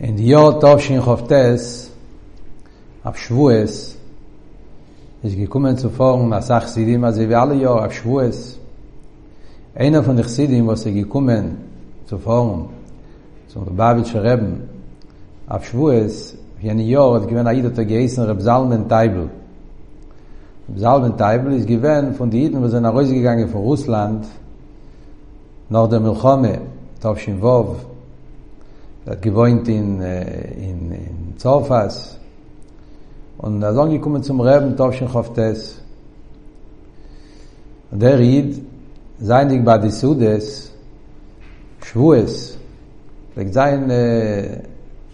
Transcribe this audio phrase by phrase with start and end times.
[0.00, 1.90] in die jahr tauf shin khoftes
[3.04, 3.74] ab shvues
[5.28, 8.56] is gekumen zu fragen was sag sie dem also wir alle jahr ab shvues
[9.74, 11.58] einer von ich sie was sie gekumen
[12.06, 12.70] zu fragen
[13.48, 14.62] so der babit shreben
[15.46, 19.26] ab shvues wie ein jahr hat gewen er aidot geisen rab zalmen taibel
[20.68, 24.24] rab zalmen taibel is gewen von die eden was einer reise gegangen von russland
[25.68, 26.54] nach der milchame
[27.02, 27.89] tauf shin vov
[29.04, 32.18] da er gewohnt in äh, in in Zofas
[33.38, 35.80] und da sagen er ich komme zum Reben Topschen Hoftes
[37.90, 38.60] und der Ried
[39.20, 40.70] sein die bei die Sudes
[41.82, 42.58] Schwues
[43.34, 44.60] wegen sein äh,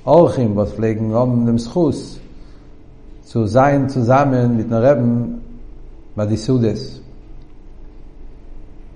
[0.04, 2.18] auch im was pflegen um dem Schuss
[3.24, 5.40] zu sein zusammen mit einer Reben
[6.16, 7.00] bei die Sudes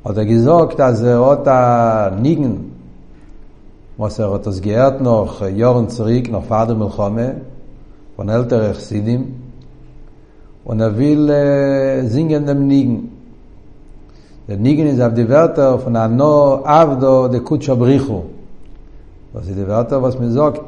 [0.04, 2.69] hat er gesagt dass er hat da nigen
[4.00, 7.42] Moser hat das gehört noch Jahren zurück, noch Vater Milchome,
[8.16, 9.22] von älteren Chassidim,
[10.64, 12.98] und er will äh, singen dem Nigen.
[14.48, 18.22] Der Nigen ist auf die Wörter von Ano Avdo de Kutscha Brichu.
[19.34, 20.62] Das ist die Wörter, was man sagt,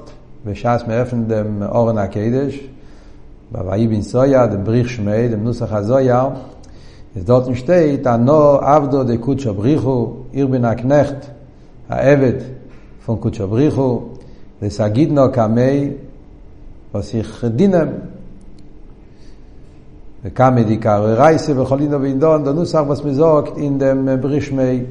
[0.44, 2.60] בשעס מאפן דם אורן הקדש,
[3.52, 6.28] בוואי בן סויה, דם בריך שמי, דם נוסח הזויה,
[7.16, 11.26] אז דורט שטייט, אנו עבדו דקודשו בריחו, עיר בן הקנכט,
[11.88, 12.32] העבד,
[13.06, 14.02] פון קוטשבריחו
[14.62, 15.90] דאס אגיד נאר Kamei,
[16.94, 17.88] was ich דינם
[20.24, 24.82] דא קאמ די קאר רייסע בכולינו בינדונד נו סאג וואס מזאגט אין דם ברישמי,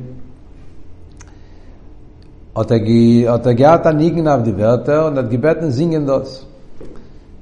[2.61, 6.45] אטגי אטגי אט ניגן אב די ווארט און גיבטן זינגן דאס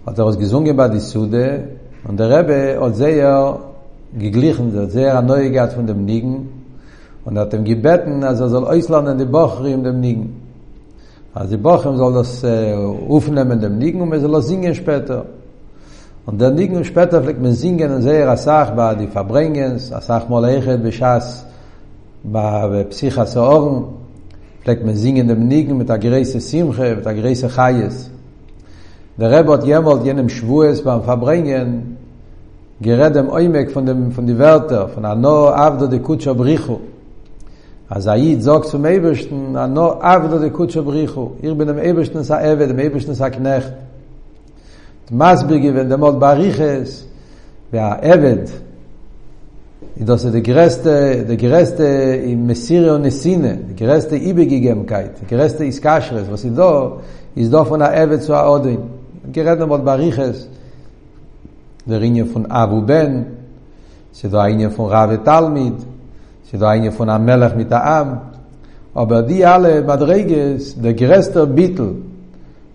[0.07, 1.57] האט דאס גזונגן באד די סודע
[2.07, 2.49] און דער רב
[2.83, 3.55] אל זייער
[4.17, 6.37] גגליכן דא זייער נויגעט פון דם ניגן
[7.25, 10.01] Und hat dem gebeten, also soll Eusland in die Bochri in dem
[11.33, 14.73] Also die Bochum soll das äh, aufnehmen in dem Nigen und man soll das singen
[14.73, 15.25] später.
[16.25, 19.91] Und der Nigen und später fliegt man singen und sehr als Sache bei die Verbringens,
[19.91, 21.45] als mal eichet bei Schaß,
[22.23, 23.83] bei Psycha zu Ohren,
[24.63, 28.09] fliegt man singen in dem Nigen mit der Gräse Simche, mit der Gräse Chayes.
[29.17, 31.97] Der Rebbe hat jemals jenem Schwues beim Verbringen
[32.81, 36.79] gerät dem Oimek von dem, von den Wörtern, von der Noah, Avdo, de Kutscher, Brichu.
[37.89, 42.79] אז האי זוגס פום אייבשטן, אנו עבדו דקות שבריחו, איר בן אייבשטן עשה עבד, דם
[42.79, 43.71] אייבשטן עשה כנכת.
[45.11, 47.03] מסביר גיוון דמות בריחס,
[47.73, 48.37] והעבד,
[49.97, 50.91] ידוס דה גרסטה,
[51.27, 51.83] דה גרסטה
[52.25, 56.89] עם מסיריו נסינה, דה גרסטה איבגי גם קייט, דה גרסטה איסקשרס, וסידו,
[57.37, 58.75] איזדו פון העבד צו האודן,
[59.31, 60.47] גרד דמות בריחס,
[61.87, 63.21] דה ריניו פון אב ובן,
[64.13, 65.73] סידו העניין פון רב ותלמיד,
[66.51, 68.07] שזה העניין פון המלך מיט העם,
[68.95, 71.87] אבל די אלה מדרגס, דה גרסטר ביטל,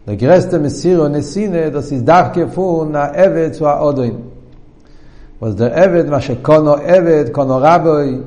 [0.07, 1.37] דה גרסטר מסיר איז
[1.73, 4.15] דה סיסדח כפון העבד צו העודוין.
[5.43, 8.19] וזה דה עבד, מה שקונו עבד, קונו רבוי,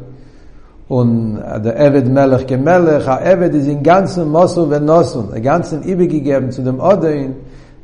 [0.90, 1.36] und
[1.66, 5.84] der Eved Melech ke Melech, der Eved ist in ganzen Mosu ve Nosul, der ganzen
[5.84, 7.36] Ibe gegeben zu dem Odein,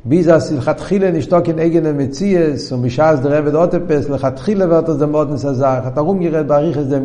[0.04, 4.08] bis er sich hat chile nicht doch in eigene Metzies, und mich der Eved Otepes,
[4.08, 7.02] lech hat chile wird aus dem Odein zu hat er umgerät bei Riches der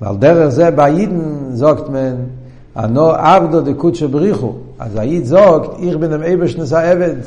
[0.00, 2.18] weil der ze beiden sagt man
[2.74, 7.24] ano abdo de kutsche brichu az aid sagt ich bin am ebschen sa evend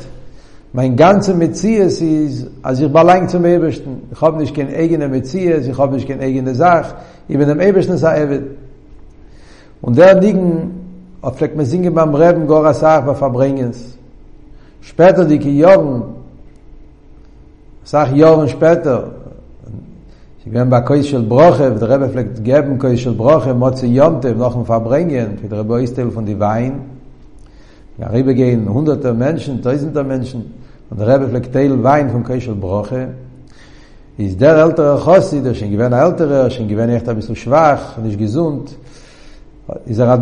[0.72, 4.68] mein ganze mezie es is az ich war lang zum ebschen ich hab nicht gen
[4.74, 6.94] eigene mezie ich hab nicht gen eigene sach
[7.28, 8.12] ich bin am ebschen sa
[9.82, 10.80] und der liegen
[11.22, 13.96] ob er fleck mir singe beim reben gora sach was verbringen es
[14.80, 16.02] später die jorgen
[17.84, 19.23] sach jorgen später
[20.48, 24.34] gewen ba koi shel broche und der rebe fleckt geben shel broche mot ze yonte
[24.34, 26.80] noch verbringen für der von die wein
[27.98, 30.44] rebe gehen hunderte menschen tausende menschen
[30.90, 33.08] und der teil wein von koi shel broche
[34.18, 38.76] is der alter khosi der shin gewen alter shin echt schwach gesund
[39.66, 40.18] er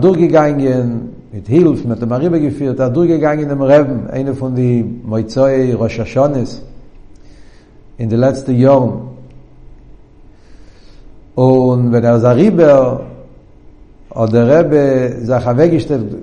[1.32, 6.62] mit hilf mit der rebe geführt er dur gegangen dem eine von die moizoi roshashones
[7.98, 9.10] in de letzte jahren
[11.34, 13.00] Und wenn er sagt Riber,
[14.14, 16.14] oder Rebbe, sagt er weggestellt,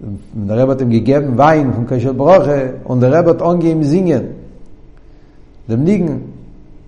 [0.00, 3.84] und der Rebbe hat ihm gegeben Wein von Kashel Broche, und der Rebbe hat angegeben
[3.84, 4.28] Singen,
[5.68, 6.32] dem Nigen.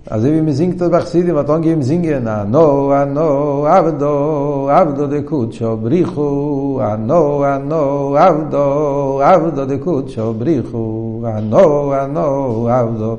[0.06, 5.76] Also wie man singt das Bachsidim, hat angegeben Singen, Ano, Ano, Avdo, Avdo de Kutscho,
[5.76, 13.18] Brichu, Ano, Ano, Avdo, Avdo de Kutscho, Brichu, Ano, Ano, Avdo, Avdo,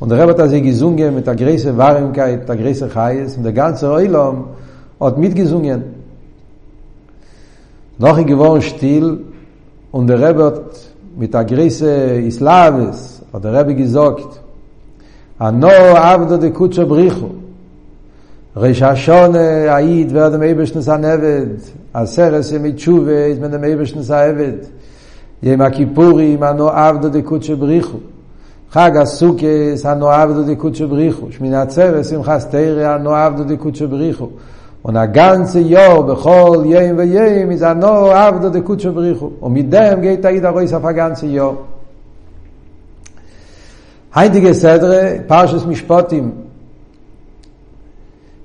[0.00, 2.16] und der Rebbe hat sie gesungen mit der größten Wahrheit,
[2.48, 4.44] der größten Chais, und der ganze Eulam
[4.98, 5.82] hat mitgesungen.
[7.98, 9.20] Noch ein gewohren Stil,
[9.92, 10.60] und der Rebbe hat
[11.16, 14.40] mit der größten Islamis, hat der Rebbe gesagt,
[15.38, 17.26] Ano avdo de kutsho brichu,
[18.54, 21.60] Reish Hashone, Aid, wer dem Eberschen sa Neved,
[21.92, 24.68] Aseres im Itshuwe, ist mit dem Eberschen sa Eved,
[25.42, 27.98] Yema Kippuri, ima no avdo de kutsho brichu,
[28.70, 34.28] חג הסוכס, הנואב דודיקות שבריחו, שמינת סבס, שמחס תרא, הנואב דודיקות שבריחו.
[34.84, 39.30] ונגנצי ציור בכל יום ויום, מזענו עבדו דקודשו שבריחו.
[39.42, 41.54] ומדם גי תאיד הרוי ספה גן ציור.
[44.14, 46.30] היינדיגה סדרה, פרשס משפוטים.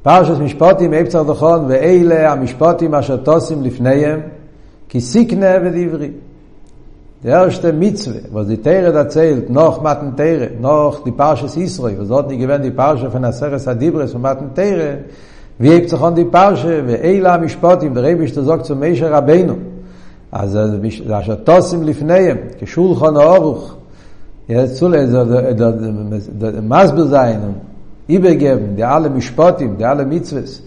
[0.03, 4.19] פרשס משפוטים, אי פצר דחון, ואלה המשפוטים אשר תוסים לפניהם,
[4.89, 6.09] כי סיקנה ודברי.
[7.23, 11.57] Der erste Mitzwe, was die Teire da zählt, noch Matten Teire, noch die Pausche des
[11.57, 14.99] Israel, was dort nicht gewähnt, die Pausche von der Seres Adibres und Matten Teire,
[15.57, 19.11] wie hebt sich an die Pausche, wie Eila Mishpatim, im Rebisch, der sagt zum Meishe
[19.11, 19.55] Rabbeinu,
[20.31, 23.73] also er er er der Aschatos im Lifneim, geschul von der Oruch,
[24.47, 27.33] er hat zule, er hat Masber
[28.77, 30.63] der alle Mishpatim, der alle Mitzwes,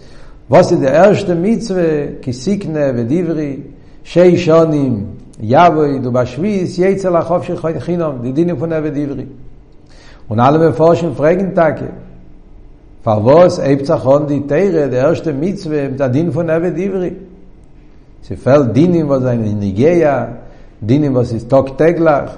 [0.49, 3.63] was der erste Mitzwe, vedivri,
[4.05, 4.95] שיי שונים
[5.45, 9.25] יבויד ובשוויס יצא לחוף של חינום, דידינים פונה בדברי.
[10.29, 11.89] Und alle beforschen fragen Tage.
[13.03, 17.11] Favos ebzachon die Teire, der erste Mitzwe, der Din von Ebbe Divri.
[18.21, 20.15] Sie fällt Dinim, was ein in Nigeia,
[20.79, 22.31] Dinim, was ist Tok Teglach.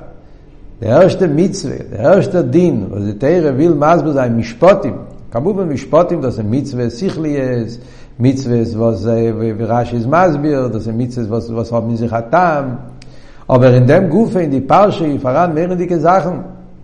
[0.81, 4.95] Der erste Mitzwe, der erste Din, was die Teire will, Masbu sein Mishpotim.
[5.31, 7.79] Kabuben Mishpotim, das ein Mitzwe Sichli ist,
[8.17, 9.05] Mitzwe, was
[9.71, 12.65] Rashi ist Masbir, das ein Mitzwe, was, was haben sich Hatam.
[13.47, 16.35] aber in dem gufe in die parsche faran mehrere dicke sachen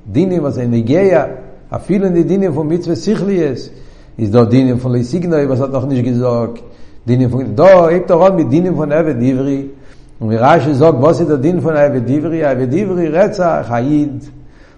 [0.06, 1.28] dine was in die geja
[1.69, 3.72] a vielen die dine von mitzwe sichli ist
[4.18, 5.02] is do dine von le
[5.50, 6.63] was hat noch nicht gesagt
[7.08, 9.72] dine von do ibt doch mit dine von ev divri
[10.19, 14.22] und wir rasch sagt was ist der dine von ev divri ev divri retsa hayid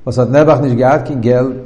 [0.06, 1.66] was hat nebach nicht gehabt kein geld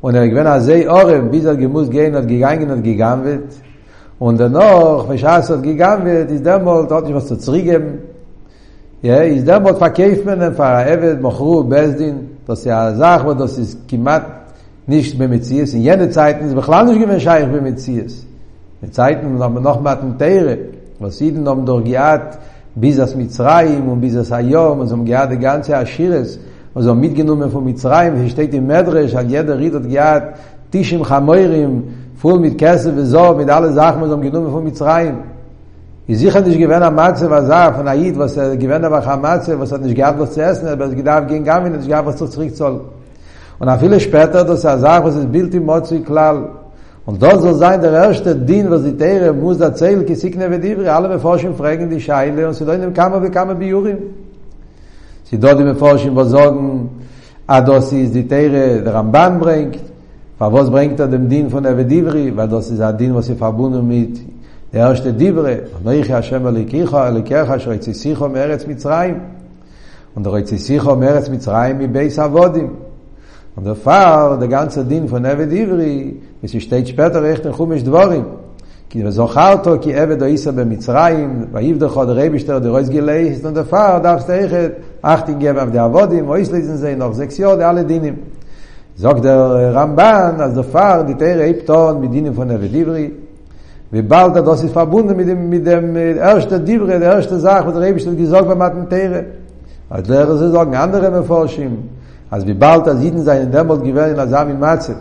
[0.00, 3.50] und er gewen sei orem wie er soll gemus gehen und gegangen und gegangen wird
[4.20, 7.84] und dann noch wenn schas gegangen wird ist dann mal dort was zu zrigen
[9.04, 12.16] איז דער בot verkaufen פאר עבד מחרו בזדין
[12.48, 14.22] das ja sag wo das ist kimat
[14.88, 18.26] nicht beim Metzies in jene Zeiten ist בכלל nicht gewesen scheich beim Metzies
[18.82, 20.56] in Zeiten haben wir noch mal den Teire
[20.98, 22.38] was sie denn haben durch Giat
[22.74, 26.40] bis das Mitzrayim und bis das Hayom und so haben Giat die ganze Aschiris
[26.74, 30.24] und so haben mitgenommen von Mitzrayim hier steht im Medrash hat jeder Ried hat Giat
[30.72, 31.72] Tishim Chamoirim
[32.16, 35.18] voll mit Kesse und so mit alle Sachen und so haben genommen von Mitzrayim
[36.10, 39.20] Ich sicher nicht gewähne am Matze, was er von Aid, was er gewähne er am
[39.20, 41.86] Matze, was er nicht gehabt, was zu essen, aber es gedarf ging gar nicht, nicht
[41.86, 42.80] gehabt, was zu zurück soll.
[43.58, 46.48] Und auch viele später, das er sagt, was ist Bild im Motzi Klall.
[47.04, 50.64] Und dort soll sein der erste Dien, was die Tere muss erzählen, die Signe wird
[50.64, 53.60] Ivri, alle beforschen, fragen die Scheile, und sie da in dem Kammer, wie kann man
[53.60, 53.98] Jurim?
[55.24, 56.88] Sie dort die beforschen, was sagen,
[57.46, 59.78] ah, das ist die Tere, der Ramban bringt,
[60.38, 62.34] Aber was bringt er dem Dien von der Vedivri?
[62.34, 64.18] Weil das ist ein Dien, was sie verbunden mit
[64.74, 65.52] דרשת דיברה,
[65.84, 69.18] ויחי השם אליקיך, אליקיך אשר הציסיכו מארץ מצרים.
[70.16, 72.70] Und der Rezizicho Meretz Mitzrayim mit Beis Avodim.
[73.54, 78.24] Und der Fall, der ganze Ding von Eved Ivri, es steht recht in Chumish Dvorim.
[78.90, 83.98] כי וזוכר אותו כי עבד איסה במצרים, ויבדך עוד רבישטר דרויס גילי, זאת אומרת, פאר
[83.98, 84.70] דאפס תאיכת,
[85.02, 88.16] אך תינגב עבדי עבודים, או איסליזן זה, נוח זקסיו, דאלה דינים.
[88.96, 93.10] זוג דר רמב"ן, אז דפאר דתאיר אי פטון מדינים פון עבד עברי,
[93.92, 97.76] ובald hat das ist verbunden mit dem mit dem erste Dibre der erste Sach was
[97.76, 99.24] Rebisch hat gesagt beim Attentäre
[99.88, 101.72] als Lehrer sie sagen andere Meforschim
[102.30, 104.96] als wie bald das Jeden sein in Dembold gewähren in Asam in Matzef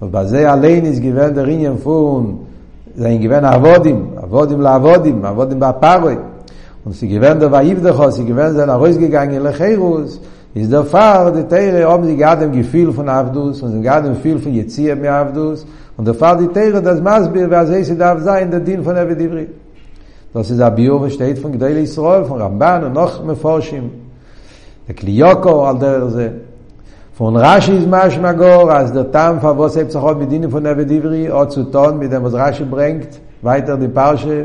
[0.00, 2.24] und bei sehr allein ist gewähren der Ingen von
[2.96, 6.16] sein gewähren Avodim Avodim la Avodim Avodim ba Paroi
[6.84, 10.82] und sie gewähren der Vaivdechos sie gewähren sein Arroz gegangen in Lecherus und איז דער
[10.82, 14.94] פאר די טייער האבן די גאדן גפיל פון אבדוס און די גאדן פיל פון יציע
[14.94, 15.64] מי אבדוס
[15.98, 19.14] און דער פאר די טייער דאס מאסביר וואס איז דאב זיין דער דין פון אבי
[19.14, 19.44] דברי
[20.36, 23.82] דאס איז אַ ביוב שטייט פון גדייל ישראל פון רמבן און נאָך מפורשים
[24.88, 26.26] דער קליוקו אל דער זע
[27.16, 30.66] פון רשי איז מאש מגור אז דער טעם פון וואס איז צחוב מיט דין פון
[30.66, 34.42] אבי דברי אט צו טאן מיט דעם וואס רשי ברנגט ווייטער די פארשע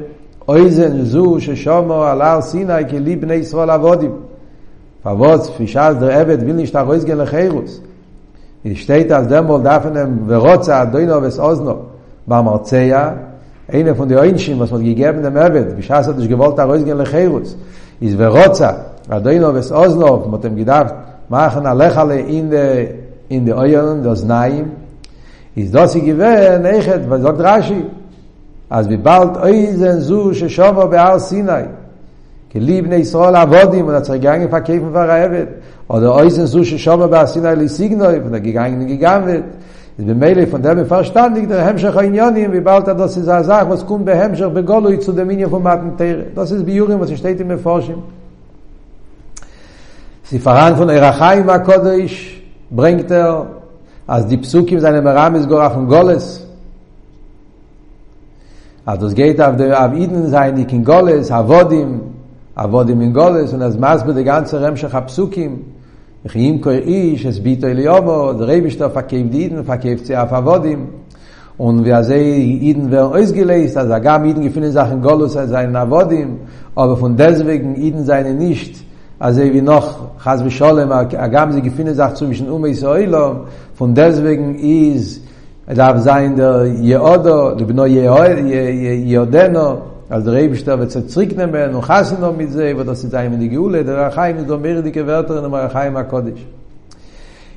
[0.48, 4.12] אויזן זו ששומו על הר סיני כלי בני ישראל עבודים
[5.08, 7.82] פאבוס פישאז דער עבד וויל נישט ארויס גיין לחירוס
[8.66, 11.76] איך שטייט אז דעם וואל דאפנם ורוצה דוינו וס אוזנו
[12.28, 13.10] באמרציה
[13.70, 16.64] Einer von den Einschen, was man gegeben dem Ebed, wie Schaas hat nicht gewollt, er
[16.70, 17.50] rausgehen lecherus.
[18.06, 18.70] Is verrotza,
[19.16, 20.96] adoino ves oznov, mit dem gedacht,
[21.28, 22.66] machen alechale in de,
[23.28, 24.68] in de Oyon, das Naim.
[25.54, 27.82] Is das sie gewähren, eichet, was sagt Rashi.
[28.70, 31.68] Als wie bald oizen zu, ששומו בהר סיני.
[32.50, 35.50] כי לי בני ישראל עבודים, und hat sich gegangen verkäfen war Rebet.
[35.88, 39.44] Oder äußern so schon mal bei Sinai li Signoi, und er gegangen gegangen wird.
[39.98, 43.70] Es bin Meile von dem verstandig, der Hemmschach Einjonim, wie bald das ist eine Sache,
[43.70, 46.26] was kommt bei Hemmschach begolui zu dem Minion von Matentere.
[46.36, 48.02] Das ist Biurim, was steht im Erforschung.
[50.32, 53.44] ספרן פון ערחיים הקודש ברנגט ער
[54.08, 56.46] אז די פסוקים זיינען מרמז גורף פון גולס
[58.86, 61.98] אז דאס גייט אב דער אב אידן זיין די קינגולס האבודים
[62.58, 65.56] עבוד עם מנגולס, ונז מסבו דה גנצה רמשך הפסוקים,
[66.26, 70.86] וחיים קוראי שס ביטו אל יובו, דה רי בשטו פקייב דידן, פקייב צייף עבודים,
[71.60, 75.48] und אידן sei ihnen אז אגם אידן גפינן er gar mit gefinnen sachen golos sei
[75.48, 76.28] sein avodim
[76.76, 78.76] aber von deswegen ihnen seine nicht
[79.18, 79.86] also wie noch
[80.24, 83.44] has wir schon mal gaben sie gefinnen sach um ich soll
[83.96, 85.20] deswegen is
[90.10, 93.40] אז der Rebster wird zu zurücknehmen und hassen noch mit sie, wird das jetzt einmal
[93.40, 96.40] die Geule, der Rachaim ist doch mehr die Gewärter und der Rachaim HaKodesh.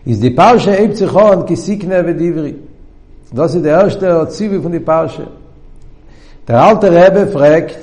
[0.05, 2.57] Ist die Parche Eib Zichon, ki Sikne ve Divri.
[3.33, 5.29] Das ist der erste Zivi von die Parche.
[6.49, 7.79] Der alte Rebbe fragt,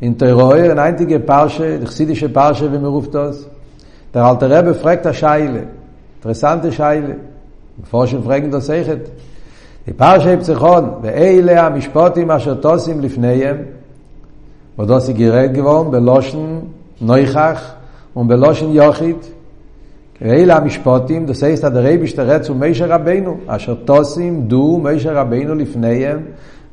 [0.00, 3.46] in Teroe, in einzige Parche, die chsidische Parche, wie man ruft das,
[4.12, 5.68] der alte Rebbe fragt eine Scheile,
[6.16, 7.14] interessante Scheile,
[7.76, 9.08] bevor schon fragen das Eichet,
[9.88, 13.56] בפרשי פסיכון, ואלה המשפוטים אשר תוסים לפניהם,
[14.78, 16.58] ודוסי גירד גבוהם בלושן
[17.00, 17.72] נויכך
[18.16, 19.16] ובלושן יוחיד,
[20.22, 26.18] ואלה המשפוטים, דוסי סתדרי בשתרץ ומשה רבנו, אשר תוסים דו משה רבנו לפניהם,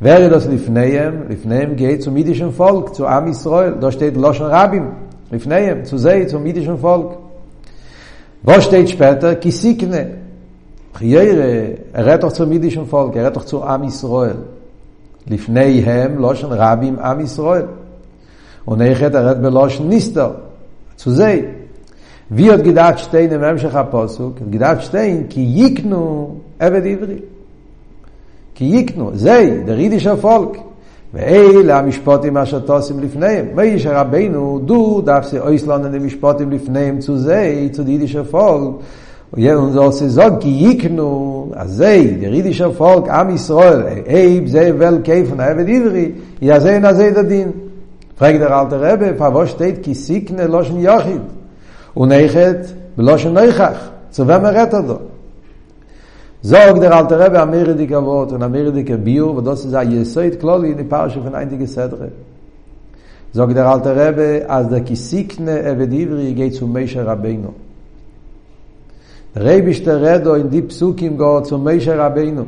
[0.02, 2.12] ורדוס לפניהם, לפניהם גאה צו
[2.58, 4.92] פולק, צו עם ישראל, דו שטייט לושן רבים,
[5.32, 6.38] לפניהם, צו זה, צו
[6.82, 7.06] פולק.
[8.46, 9.98] וו שטייט שפטר, כי סיקנה,
[10.94, 11.46] חיירה,
[11.94, 14.36] הרתח צו מידישן פולק, הרתח צו עם ישראל.
[15.28, 17.64] לפניהם לושן רבים עם ישראל.
[18.68, 20.32] ונכת הרד בלושן ניסטר,
[20.96, 21.40] צו זה.
[22.32, 27.20] ויוד גדעת שטיין עם המשך הפוסוק, גדעת שטיין כי ייקנו עבד עברי.
[28.56, 30.58] כי ייקנו, זה, דר יידישר פולק.
[31.14, 33.46] ואלה המשפוטים אשר תוסים לפניהם.
[33.56, 37.84] מיש רבינו דו דפסי אויסלון אלה משפוטים לפניהם צו זה, צו
[38.32, 38.74] פולק.
[39.36, 45.02] und soll sie sagen, ki iknu, azei, der jüdische Volk, am Israel, eib, zei, wel,
[45.02, 47.54] keifen, evet, ivri, ja zei, na zei, der din.
[48.16, 51.22] Fragt der alte Rebbe, fa wo steht, ki sikne, loschen jochid,
[51.96, 53.80] und eichet, beloschen neuchach,
[54.12, 55.00] zu wem er rettet do.
[56.44, 59.82] Sog der alte Rebbe, amere dike Wort, und amere dike Biur, und das ist a
[59.82, 62.12] jesoid, kloli, in die Parche von einige Sedre.
[63.32, 67.50] Sog der alte Rebbe, als der ki sikne, evet, ivri, geht zu Meishe Rabbeinu.
[69.38, 72.44] רייביש תרדו אין די פסוקים גורץ ומשה רבינו.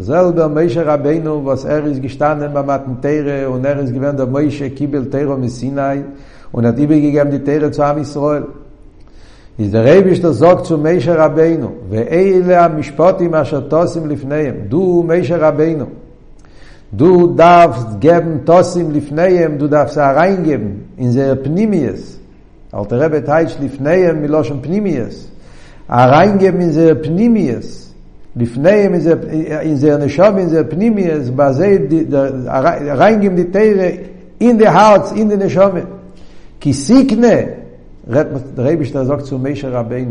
[0.00, 4.70] זלבר משה רבינו was er is gestanden beim Matentere und er ist gewend der Moshe
[4.70, 6.02] kibel Teiro mit Sinai
[6.52, 8.44] und hat ihm gegeben die Teiro zu Am Israel.
[9.58, 15.40] Is der Rebisch der sagt zu Moshe Rabbeinu ואלה המשפוטים אשר תוסים לפניהם du Moshe
[15.40, 15.84] Rabbeinu
[16.92, 22.18] du darfst geben tosim לפניהם du darfst reingeben in sehr Pnimies.
[22.72, 25.33] Alter Rebbe teitsch לפניהם מלושן Pnimies.
[25.88, 27.94] הריינגה מזה פנימיאס,
[28.36, 29.14] לפני מזה,
[29.60, 31.76] איזה נשום מזה פנימיאס, בזה
[32.86, 33.86] הריינגה מדיטיירה,
[34.42, 35.70] in the hearts, in the נשום.
[36.60, 37.28] כי סיקנה,
[38.58, 40.10] רייבשטר זוג צו מישר רבינו,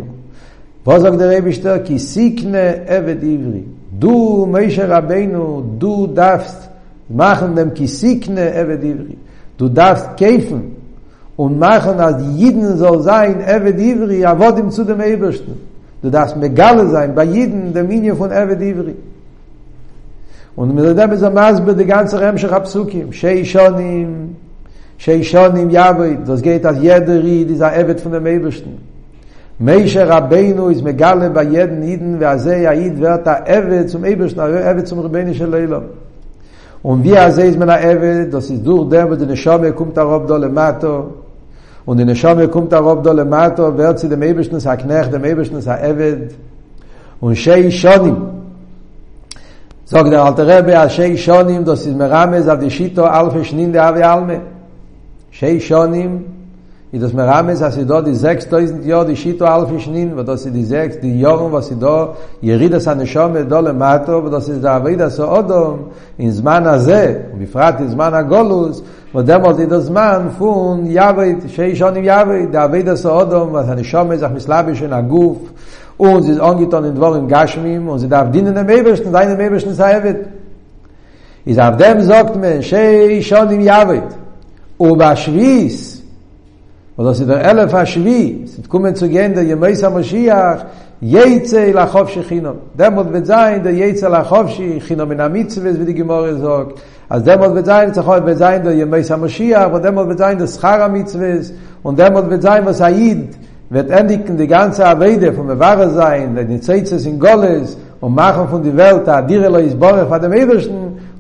[0.86, 3.62] בו זוג דרייבשטר, כי סיקנה עבד עברי,
[4.00, 6.64] דו מישר רבינו, דו דפסט,
[7.18, 9.16] machen dem kisikne evet divri
[9.58, 10.73] du darfst kämpfen
[11.38, 15.54] und machen als jeden so sein ewe divri a im zu dem ewesten
[16.02, 18.96] du das megal sein bei jeden der minie von ewe divri
[20.56, 24.36] und mir da bis am az be de ganze ram sche rapsukim shei shonim
[24.98, 28.78] shei shonim yavo das geht das jederi dieser ewet von dem ewesten
[29.58, 34.40] meische rabenu is megal bei jeden niden wer sei ja id da ewe zum ewesten
[34.40, 35.82] ewe zum rabenische leila
[36.86, 40.04] Und wie er sieht man er, dass es durch der, wo der Neshame kommt, der
[40.06, 41.08] Rabdol, der Mato,
[41.86, 45.26] Und in der Schome kommt er ob da lemato, wird sie dem Eberschnuss haknecht, dem
[45.26, 46.36] Eberschnuss haeved.
[47.20, 48.18] Und Shei Shonim,
[49.86, 53.74] sagt der alte Rebbe, a Shei Shonim, das ist Merames, auf die Shito, alfe Schnin,
[53.74, 54.42] der Ave Alme.
[55.32, 56.24] Shei Shonim,
[56.96, 60.30] I das mir rames as i do di 6000 jor di shito alf shnin, vad
[60.30, 63.62] as i di 6 di jor un vas i do yegid as an shom do
[63.62, 67.90] le mato, vad as i da vayd as odom in zman az, un bifrat in
[67.90, 68.84] zman agolus,
[69.14, 73.52] vad dem az i do zman fun yavayt shei shon yavayt da vayd as odom
[73.52, 75.38] vas an shom ez akh mislab shen aguf,
[75.98, 79.12] un ziz on in dvor im gashmim, un ze dav din in dem mebesn, in
[79.12, 80.30] dem mebesn sai vet.
[81.78, 84.12] dem zogt men shei shon yavayt,
[84.78, 85.16] u ba
[86.96, 90.62] Und das ist der Elf HaShvi, es ist kommen zu gehen, der Jemais HaMashiach,
[91.02, 92.58] Jeitze Lachofshi Chinom.
[92.78, 96.76] Der mit sein, der Jeitze Lachofshi Chinom in Amitzvah, wie die Gemorre sagt.
[97.10, 101.42] Also der mit sein, der Jemais mit sein, der Jemais und mit der Schar Amitzvah,
[101.82, 103.30] und mit was Haid,
[103.72, 108.62] wird die ganze Aweide, von der Ware sein, der Nitzitze sind Goles, und machen von
[108.64, 110.08] der Welt, der Dere lo ist Borech,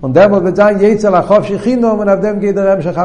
[0.02, 2.96] und der mit sein, Jeitze Lachofshi Chinom, und auf dem geht der Remschach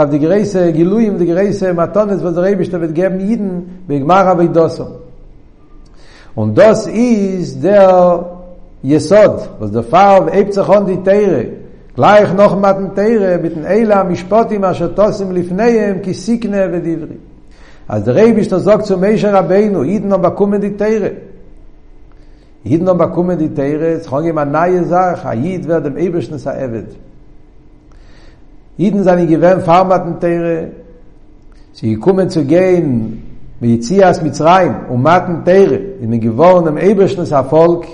[0.00, 4.34] auf die Gereise Giluim, die Gereise Matones, was der Rebischte wird geben Jiden, bei Gmara
[4.34, 4.86] bei Dosso.
[6.34, 8.24] Und das ist der
[8.82, 11.46] Jesod, was der Farb, Eibzachon die Teire,
[11.94, 17.16] gleich noch mit dem Teire, mit dem Eila, Mishpotim, אשר תוסים לפניהם, כי סיקנה ודברי.
[17.88, 21.12] אז der Rebischte sagt zu Meishe Rabbeinu, Jiden haben bekommen die Teire.
[22.64, 26.58] Jiden haben bekommen die Teire, es kann jemand neue Sache, Jid wird dem Eberschnis der
[26.64, 26.96] Ewed.
[28.82, 30.58] Jeden seine gewen farmaten tere.
[31.72, 33.22] Sie kommen zu gehen
[33.60, 37.84] mit Zias um mit rein und maten tere in dem gewornen ebischnes Erfolg,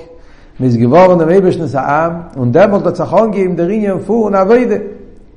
[0.57, 4.81] mit gewornen ebischnes Arm und der wird der Zachon geben der und fu und weide.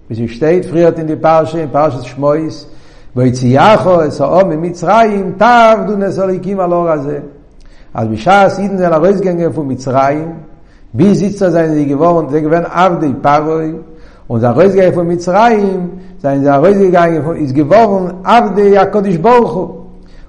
[0.08, 2.56] Wie sie steht friert in die Pausche, in Pausche schmeus.
[3.14, 7.24] weil sie ja ho es a mit mitzraim tav du nesolikim alor azem
[7.94, 10.24] אַז ביש אַז אין דער רייז גאַנגען פון Wie
[10.98, 13.72] ביז זיצט זיין די געוואָרן, זיי געווען אַרדי פּאַרוי,
[14.32, 15.90] und der Reis gegangen von Mitzrayim,
[16.22, 19.74] sein der Reis gegangen von ist geworden auf der Jakobisch Bauch.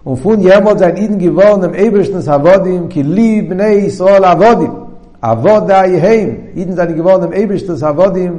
[0.03, 4.73] Und von jemand sein ihnen geworden im ewigen Savodim, ki lieb nei Israel Avodim.
[5.21, 8.33] Avodai heim, ihnen sind geworden im ewigen Savodim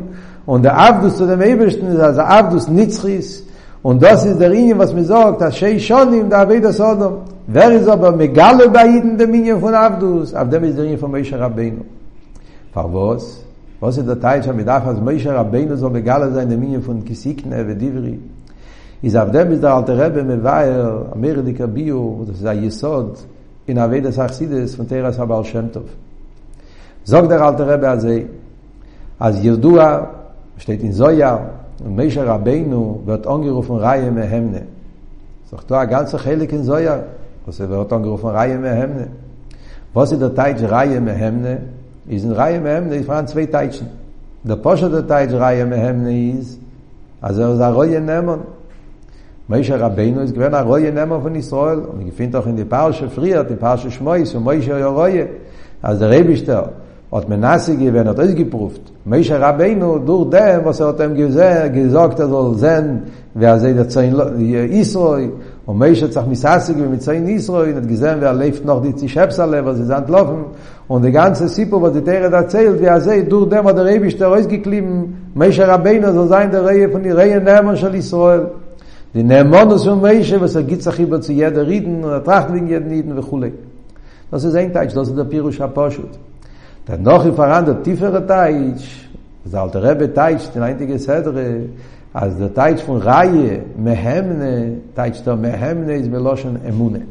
[0.46, 3.46] und der Abdus zu dem ewigen ist also Abdus Nitzris.
[3.84, 7.20] Und das ist der Ingen, was mir sagt, dass Shei Shonim, der Abed des Odom,
[7.48, 11.10] wer ist aber Megalo bei Iden, der von Abdus, auf dem ist der Ingen von
[11.12, 11.80] Meisha Rabbeinu.
[12.74, 13.42] Verwoz,
[13.84, 17.04] was it da tayt mit daf as meisher rabbeinu so begal ze in mine fun
[17.04, 18.18] kisikne ve divri
[19.02, 23.18] iz avdem iz der alte rebe mevayer amir dik bio das ze yesod
[23.68, 25.88] in ave des achsides von teras habal shemtov
[27.04, 28.06] zog der alte rebe az
[29.18, 29.90] az yerdua
[30.58, 31.34] steht in zoya
[31.84, 34.62] und meisher rabbeinu wird angerufen reihe mehemne
[35.52, 37.04] sagt da ganze helik in zoya
[37.46, 39.08] was er wird angerufen reihe mehemne
[39.94, 41.58] was it da tayt reihe mehemne
[42.08, 43.88] is in Reihe Mehemne ist voran zwei Teitschen.
[44.44, 46.60] Der Posche der Teitsch Reihe Mehemne ist,
[47.22, 48.40] also er ist ein Reue Nehmon.
[49.48, 52.66] Moshe Rabbeinu ist gewähnt ein Reue Nehmon von Israel und ich finde auch in die
[52.66, 55.28] Parche friert, die Parche Schmois und Moshe ja Reue.
[55.82, 56.72] Also der Rebischter
[57.12, 58.82] hat Menasse gewähnt, hat ausgeprüft.
[59.06, 63.88] Moshe Rabbeinu durch dem, was er hat ihm gesagt, er soll sein, wer sei der
[63.90, 65.32] Zein Israel,
[65.66, 68.94] Und mei sche tsach misasig mit tsay in Israel די atgezem ve alef noch di
[68.94, 70.46] tsi was ze sant laufen
[70.90, 73.86] und de ganze sipo was de dere da zelt wie azay er dur dem der
[73.86, 77.78] rebi shtoy is geklim mei sche rabena so sein der rei von di rei nema
[77.78, 78.50] shal Israel
[79.14, 82.12] di nema no so mei sche was er git tsach ib tsi yad reden und
[82.12, 83.52] atracht er wegen yad reden we khule
[84.32, 85.70] das is ein tag das der pirush a
[86.86, 88.22] dann noch i tiefere
[90.98, 91.54] sedre
[92.14, 97.02] אז der Teich von Reihe, Mehemne, Teich der Mehemne ist Meloshen Emune.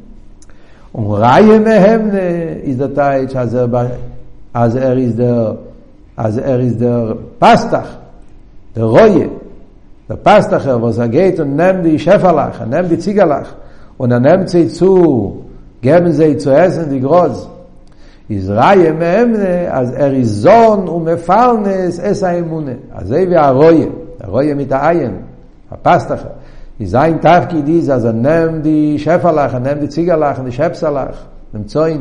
[0.93, 3.67] Und Reihe Mehemne ist der Teich, als er,
[4.53, 5.57] als er ist der,
[6.15, 7.91] als er ist der Pastach,
[8.77, 9.29] der Reue,
[10.09, 13.49] der Pastach, was er geht und nimmt die Schäferlach, er nimmt die Ziegerlach
[13.99, 15.43] und er nimmt sie zu,
[15.81, 17.39] geben sie zu essen die Groß.
[18.29, 23.87] is raye memne az erizon u mefalnes es a emune az ey ve a roye
[24.29, 25.17] רואה מתעיין,
[25.71, 26.29] הפסט אחר.
[26.81, 31.25] זין תפקיד איז, אז הנם די שפע לך, הנם די ציגה לך, די שפסה לך,
[31.55, 32.01] נמצוין,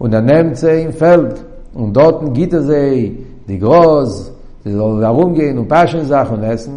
[0.00, 1.38] וננם צה אין פלד,
[1.76, 2.90] ונדוטן גיטה זה,
[3.46, 4.30] די גרוז,
[4.64, 6.72] די דרום גן, ופשן זך ונסן,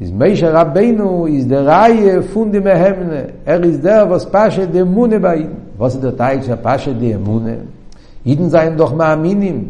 [0.00, 4.80] איז מיישר רבינו, איז דה ראייה פון די מהמנה, er איז דר was פשע די
[4.80, 5.46] אמונה bei
[5.82, 7.50] was ist der Teil, was פשע די אמונה,
[8.26, 9.64] Jeden seien doch מאמינים,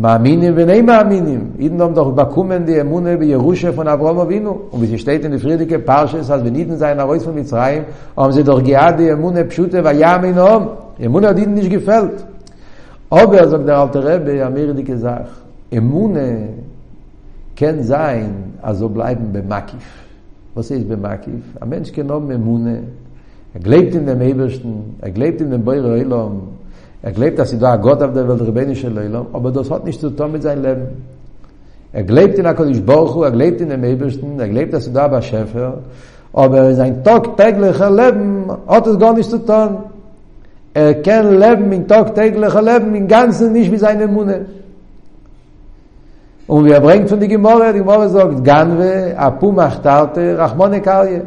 [0.00, 1.50] מאמינים ונאי מאמינים.
[1.58, 4.58] אידנום דוח בקומן די אמונה בירושה פון אברהם אבינו.
[4.72, 7.34] ובתשתית אין פרידיקה פרשס, אז בניתן זין הרויס פון
[8.18, 10.66] אום זה דוח גיאה די אמונה פשוטה והיה אמינום.
[11.06, 12.18] אמונה עוד אידן nicht gefällt.
[13.10, 14.94] Aber, sagt der alte Rebbe, amir dike
[15.76, 16.28] אמונה
[17.56, 18.30] kann sein,
[18.62, 19.84] also bleiben bemakif.
[20.54, 21.42] Was ist bemakif?
[21.60, 22.76] Ein Mensch kann אמונה,
[23.54, 25.98] er glebt in dem Ebersten, er glebt in dem Beure
[27.02, 29.84] Er gleibt, dass sie da Gott auf der Welt Rebbeinu של Leilom, aber das hat
[29.84, 30.86] nichts zu tun mit seinem Leben.
[31.92, 34.92] Er gleibt in HaKadosh Baruch Hu, er gleibt in dem Ebersten, er gleibt, dass sie
[34.92, 35.78] da bei Schäfer,
[36.34, 39.76] aber sein tagtäglicher Leben hat es gar nichts zu tun.
[40.74, 44.46] Er kann leben in tagtäglicher Leben, im Ganzen nicht wie seine Munde.
[46.46, 51.22] Und wir bringt von die Gemorre, die Gemorre sagt, Ganwe, Apu Machtarte, Rachmone Kalje.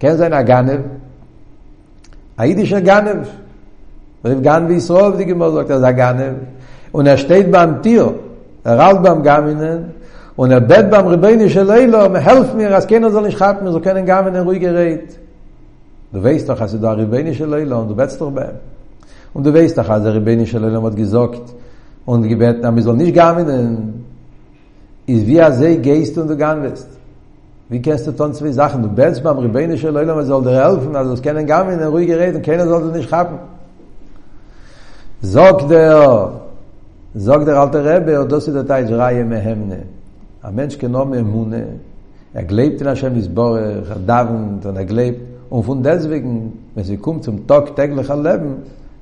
[0.00, 0.80] Kennen Sie einen Ganev?
[2.36, 3.28] Ein jüdischer Ganev.
[4.24, 6.34] גם בישראל די gemozgt das agane
[6.92, 8.14] und er steht beim tier
[8.64, 9.84] er raus beim gaminen
[10.36, 13.70] und er bet beim rebene shleilo me helf mir as keiner soll nicht hat mir
[13.72, 15.08] so keinen gaminen ruhig gerät
[16.12, 18.56] du weißt doch hast du rebene shleilo und du betst doch beim
[19.34, 21.46] und du weißt doch hast du rebene shleilo mit gesagt
[22.06, 24.04] und gebet am soll nicht gaminen
[25.06, 26.90] is wie er sei geist und du ganwest
[27.72, 28.80] Wie kannst du dann zwei Sachen?
[28.84, 31.90] Du betst beim Rebbeinu Shalom, er soll dir helfen, also es können gar nicht in
[31.94, 33.38] Ruhe reden, keiner soll dir nicht schaffen.
[35.22, 36.28] זוק דער
[37.14, 39.80] זוק דער אלטער רב und das ist der Reihe mehemne
[40.42, 41.66] a mentsh kenom memune
[42.34, 46.96] er glebt in ashem isbor er davn und er glebt und von deswegen wenn sie
[46.98, 48.54] kommt zum tag täglicher leben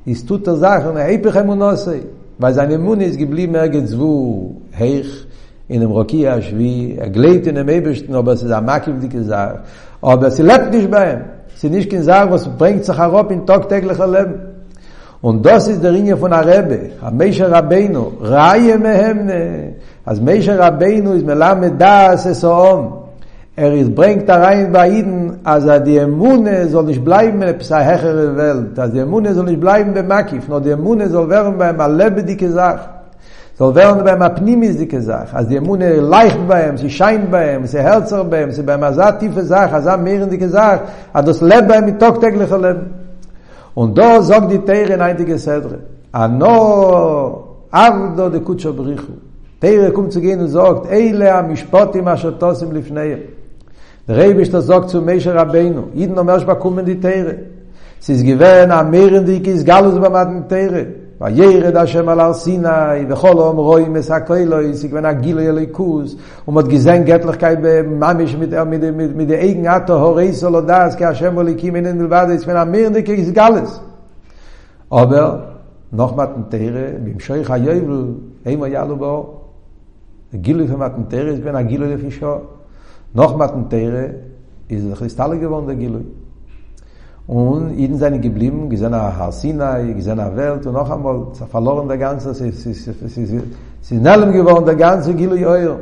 [0.07, 1.97] ist tut der sachen er hebe gemunose
[2.39, 4.13] weil seine mune ist geblieben er gezwu
[4.81, 5.13] heich
[5.69, 9.21] in dem Rokia Shvi, er glebt in dem Ebersten, aber es ist ein Makiv dicke
[9.25, 9.59] Sache.
[10.01, 11.23] Aber sie lebt nicht bei ihm.
[11.57, 14.37] Sie nicht kein Sache, was bringt sich herab in tagtäglicher Leben.
[15.27, 19.73] Und das ist der Ringe von der Rebbe, a Meisher Rabbeinu, Reihe mehemne.
[20.05, 20.57] Als Meisher
[21.17, 27.05] ist melamed Er ist bringt da rein bei ihnen als er die Emune soll nicht
[27.05, 31.09] bleiben in Psa-Hechere Welt, als die Emune soll nicht bleiben bei Makif, nur die Emune
[31.09, 32.87] soll werden beim ihm a lebedike Sache.
[33.59, 37.81] soll werden beim Apnimis die Gesach, als die Emune leicht beim, sie scheint beim, sie
[37.81, 40.81] herzer beim, sie beim Azat tiefe Sach, Azat mehren die Gesach,
[41.15, 43.06] als das Leben beim mit tagtäglichen Leben.
[43.77, 49.13] Und da sagt die Teire in einige Sedre, ano avdo de kutscher brichu.
[49.61, 53.19] Teire kommt zu gehen und sagt, eile am mishpotim asher tosim lifnei.
[54.09, 57.35] Der Rebisch das sagt zu Meisher Rabbeinu, Iden omersh bakumen die Teire.
[58.01, 60.85] Sie ist gewähne am mehren dikis galus bamat Teire.
[61.21, 66.17] וירד השם על הר סיני, וכל אום רואי מסקלוי, סגוונה גילוי אליקוס,
[66.49, 68.35] ומות גזן גטלך כאי בממש
[69.15, 73.81] מדי איגן עתו הורי סולודס, כי השם הוליקים אינן מלבד, סגוונה מירנדי כגסגלס.
[74.93, 75.31] אבל,
[75.97, 78.01] noch matntere bim shoykh hayvel
[78.49, 79.13] ey ma yalo bo
[80.45, 82.33] gilo fun matntere is ben a gilo lefi sho
[83.15, 84.03] noch matntere
[84.69, 85.65] is der kristalle gewon
[87.27, 91.89] Und ihnen sind geblieben, gesehen nach Har Sinai, gesehen nach Welt, und noch einmal verloren
[91.89, 93.43] der ganze, sie, sie, sie, sie, sie,
[93.81, 95.79] sie geworden, der ganze Gilui Euer.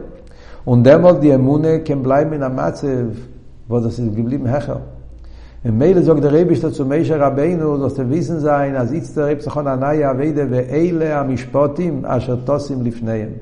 [0.65, 3.09] Und demol die Emune kann bleiben in der Matze,
[3.69, 4.81] wo das ist geblieben Hecher.
[5.65, 9.27] Im Meile sagt der Rebisch dazu Meisher Rabbeinu, dass der Wissen sein, als jetzt der
[9.27, 13.35] Rebisch von Anaya Wede, ve Eile am Ishpotim, asher Tosim lifneim.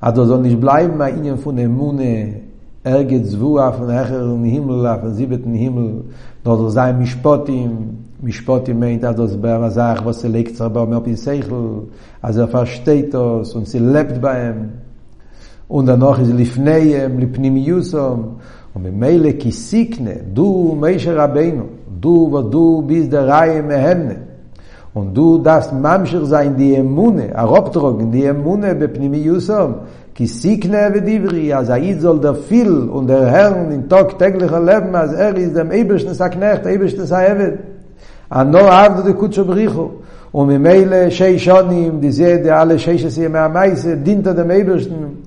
[0.00, 2.40] Also soll nicht bleiben bei ihnen von Emune,
[2.84, 6.02] er geht zwua von Hecher in Himmel, von siebeten Himmel,
[6.44, 7.70] דאָ זיין משפוטים,
[8.22, 11.54] משפוטים מיינט דאס בער זאך וואס זיי לייק צערבער מיט אין זייגל,
[12.22, 14.54] אז ער פארשטייט דאס און זיי לייבט ביים.
[15.70, 18.16] און דאָנאך איז לפנייהם, לפנימיוסם,
[18.74, 21.62] און ממילא כי סיקנה, דו מיישר רבנו,
[22.00, 24.18] דו ודו ביז דריי מהמנה.
[24.96, 29.72] און דו דאס ממשיך זיין די אמונה, הרופטרוגן, די אמונה בפנימיוסם,
[30.14, 34.58] ki sikne ve divri az a izol der fil und der herren in tag tägliche
[34.64, 37.54] leben as er is dem ebischen saknecht ebischen saevet
[38.30, 39.90] an no avd de kutz bricho
[40.32, 44.50] und mit meile shei shonim di ze de alle shei shei ma meise dient dem
[44.50, 45.18] ebischen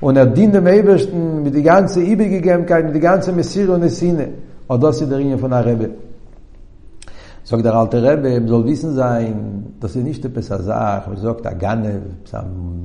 [0.00, 3.88] und er dient dem ebischen mit die ganze ibige gegemkeit mit die ganze mesir und
[3.90, 4.26] sine
[4.68, 5.88] und das ist der linie von der rebe
[7.44, 9.34] sagt der alte Rebbe, man soll wissen sein,
[9.78, 12.00] das ist nicht der Pesach, man sagt der Ganev,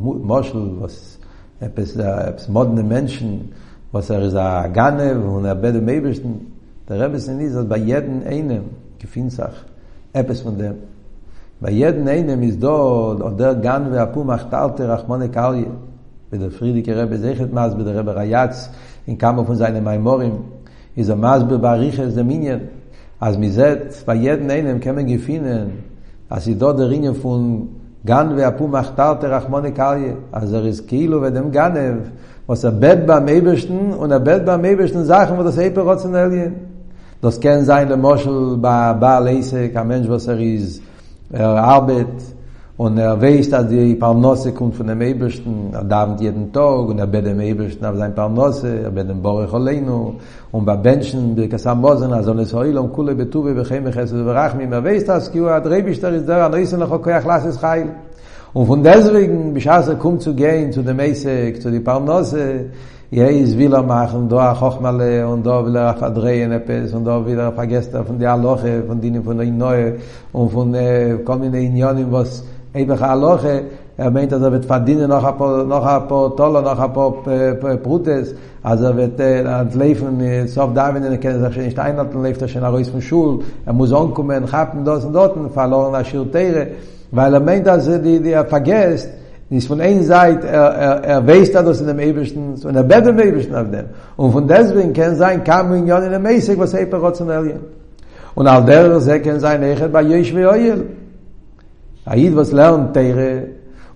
[0.02, 1.19] Moschel, was
[1.60, 3.52] etwas, etwas moderne Menschen,
[3.92, 6.54] was er ist ein Ganev und er bete Meibischen,
[6.88, 8.64] der Rebbe sind ist, dass bei jedem einem
[9.00, 9.54] gefinzach,
[10.14, 10.76] etwas von dem.
[11.60, 15.68] Bei jedem einem ist da, oder Ganev, Apum, Achtalte, Rachmone, Kalje,
[16.32, 18.70] mit der Friedike Rebbe Sechet Mas, mit der Rebbe Rayatz,
[19.06, 20.38] in Kamo von seinen Maimorim,
[20.96, 22.62] ist er Mas, bei Bariches, der Minyan,
[23.20, 25.72] als mir seit, bei jedem einem kann man gefinnen,
[26.30, 27.70] als sie dort der Ringe von
[28.06, 30.14] גן והפומח טרטר רחמוני קריה.
[30.34, 31.96] אז הרי כאילו ודם גנב,
[32.46, 36.54] עושה בית בה מייברשטן, ונבט בה מייברשטן זכם ודוס איפר רוצן אליין.
[37.22, 40.80] דוס כן זין למושל בבעל עסק, המנש וסריז,
[41.36, 42.08] אה, ארבט,
[42.80, 46.98] und er weiß, dass die Parnasse kommt von dem Ebersten, er darf jeden Tag und
[47.00, 50.14] er bett dem Ebersten auf sein Parnasse, er bett dem Borech Oleinu
[50.54, 53.98] und bei Menschen, bei Kassam Mosen, er soll es heul und kule betuwe, bei Chemech,
[53.98, 57.44] es ist er weiß, dass Kiwa, der Ebersten ist der, an Rissen, lecho, koyach, lass
[57.48, 57.90] es heil.
[58.54, 62.66] Und von deswegen, bis er kommt zu gehen, zu dem Eisek, zu die Parnasse,
[63.12, 66.94] je is vil a er machn do a khokhmale und do vil a fadreyn epes
[66.94, 69.96] und do vil a er vergester fun di aloche fun dine fun di neue
[70.32, 72.44] und fun äh, kommen in jahren was
[72.76, 73.48] אין בך הלוכה,
[74.08, 77.24] אמרת אז ואת פדינא נוחה פה, נוחה פה טולו, נוחה פה
[77.82, 83.36] פרוטס, אז ואת אנטלייפן, סוף דאבן, כנזר שנשטיין אנטלייפטר שנרויס משול,
[83.68, 86.64] מוזון קומן, חפן דוסן דוטן, פלורן אשיר תרא,
[87.14, 89.10] ואלמנט אז די הפגסט,
[89.52, 92.84] Dies von ein Seit, er, er, er weiß da, dass in dem Ebersten, in der
[92.84, 93.86] Bett im Ebersten auf dem.
[94.16, 97.62] Und von deswegen kann sein, kam in Jan in der Mäßig, was er per Rotzenelien.
[98.36, 100.82] Und auf der, was er kann sein, er hat bei Jeschwe Oyel.
[102.10, 103.34] היד וס לרן תירה,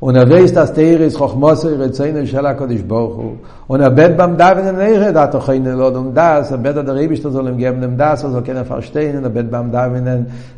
[0.05, 3.27] und er weiß dass der ist hoch masse ihre zeine schala kodish bochu
[3.71, 6.95] und er bet beim davin nere da doch in lod und das er bet der
[6.99, 10.07] rebisch soll ihm geben dem das also kann er verstehen und er bet beim davin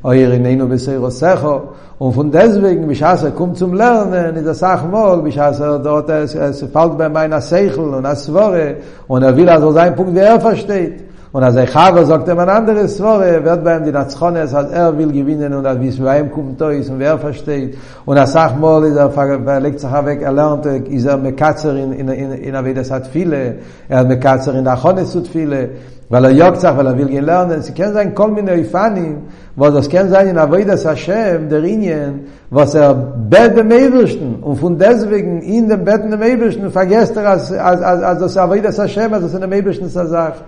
[0.10, 1.56] eure neino besser rosecho
[2.04, 6.10] und von deswegen mich hasse kommt zum lernen in der sach mal mich hasse dort
[6.10, 8.68] es fällt bei meiner sechel und aswore
[9.12, 10.96] und er will also sein punkt wer versteht
[11.36, 14.72] Und als ein Chava sagt ihm ein anderes Wort, wird bei ihm die Natschones, als
[14.72, 17.76] er will gewinnen und als wie bei ihm kommt ist und wer versteht.
[18.06, 22.08] Und als Sachmol ist er verlegt sich weg, er lernt, ist er Mekatzer in, in,
[22.08, 23.56] in, in Avedas hat viele,
[23.90, 25.72] er hat Mekatzer in Achones tut viele,
[26.08, 27.62] weil er jogt sich, weil er will gehen lernen.
[27.64, 29.16] Sie können sein כל מיני איפנים,
[29.58, 34.56] wo das kann sein in Avedas Hashem, der Indien, was er bett dem Ebersten und
[34.58, 38.78] von deswegen in dem Betten dem Ebersten vergesst er als, als, als, als das Avedas
[38.80, 40.42] Hashem, als das in dem Ebersten ist er sagt.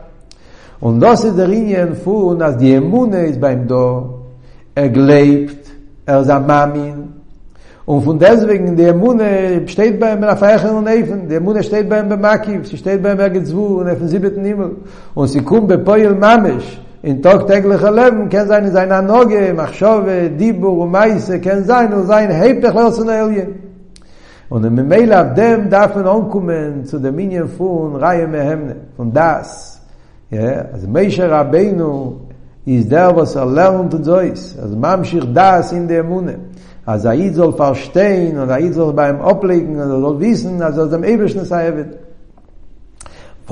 [0.79, 4.19] Und das ist der Linien von, dass die Immune ist beim Do,
[4.75, 5.67] er gleibt,
[6.05, 7.13] er ist am Amin.
[7.85, 11.63] Und von deswegen, die Immune steht bei ihm, in der Feierchen und Eifen, die Immune
[11.63, 14.43] steht bei ihm beim Makiv, sie steht bei ihm, er geht und er von siebten
[14.43, 14.71] Himmel.
[15.15, 19.53] Und sie kommt bei Poyel Mamesh, in Tog täglicher Leben, ken sein in seiner Noge,
[19.55, 23.55] Machschove, Dibur und Meise, ken sein und sein Heptech los in Elien.
[24.49, 28.75] Und im Meila, dem darf man umkommen zu der Minien von Reihe Mehemne.
[28.95, 29.76] von das
[30.73, 32.15] אז מישר רבינו
[32.67, 36.31] איז דער וואס ער לערנט צו זויס אז ממשיך דאס אין דה אמונה
[36.85, 41.45] אז אייד זאל פארשטיין und אייד זאל beim אפלegen und soll wissen also dem ewigsten
[41.45, 41.89] seiwet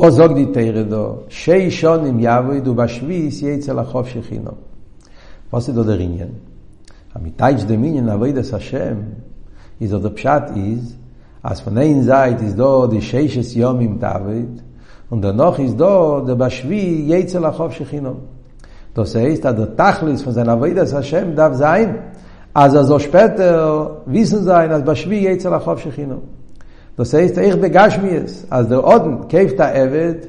[0.02, 1.04] was sagt die teire do
[1.44, 4.54] shei shon im yavoid u bashvis yitzel achof shechino
[5.52, 6.32] was ist der ringen
[7.16, 8.98] am tayj de minen avoid es hashem
[9.84, 10.84] is der pshat is
[11.50, 14.54] as von ein seit is do die sheishes yom im tavoid
[15.10, 18.16] Und der noch ist da, der Baschwi, jeitze lachof שחינום.
[18.96, 21.96] Das heißt, der Tachlis von seiner Weides Hashem darf sein,
[22.56, 26.22] אז er soll später wissen sein, als Baschwi, jeitze lachof שחינום.
[26.98, 30.28] Das heißt, איך בגשמיס, אז der Oden, käft der Eved,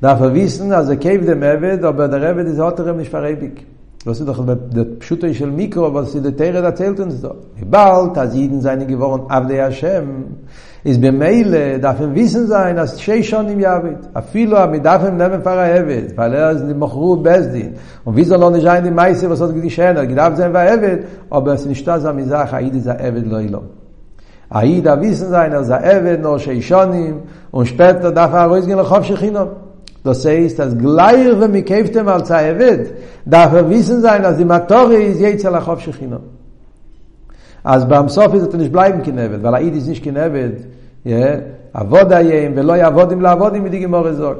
[0.00, 2.96] darf er wissen, als er käft dem Eved, aber der Eved ist hat er ihm
[2.98, 3.66] nicht verrebig.
[4.04, 7.34] Das ist doch der Pschutoi של מיקרו, was die Tere erzählt uns da.
[7.70, 10.36] Bald, als Jeden seine geworden, Avdei Hashem,
[10.86, 15.58] איז במייל דאפן וויסן זיין אַז שיי שון אין יאבט אפילו אַ מדאפן נעם פאר
[15.58, 17.70] האבט פאר אז נמחרו בזדין
[18.06, 20.98] און ווי זאל נאָ זיין די מייסע וואס האט גדישן גדאב זיין פאר האבט
[21.32, 23.60] אבער עס נישט דאס אַ זאַך אייד איז אַ האבט לוילו
[24.54, 27.14] אייד אַ וויסן זיין אַז אַ האבט נאָ שיי שונים
[27.54, 29.46] און שפּעטער דאַרף ער רייז גיין לחופש חינם
[30.04, 32.84] Das heißt, das gleiche, wenn wir kämpften als Zahewit,
[33.26, 36.20] darf er wissen sein, dass die Matore ist jetzt al Achov Shechino.
[37.68, 40.48] אז באמסוף איז דאס נישט בלייבן קנעבד, weil איד איז נישט קנעבד,
[41.06, 41.16] יא
[41.74, 44.38] עבוד איים ולא יעבוד אם לעבוד אם די גמור זוק.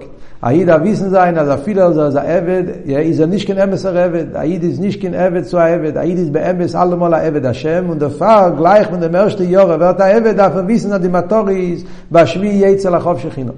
[0.50, 4.62] איד וויסן זיין אז אפילו אז אז עבד, יא איז נישט קן אמס עבד, איד
[4.62, 8.50] איז נישט קן עבד צו עבד, איד איז באמס allemal עבד השם und der fahr
[8.62, 11.80] gleich mit dem erste jahre wird der עבד darf wissen dass die matoris
[12.12, 13.52] ba shvi yitzel khof shchino.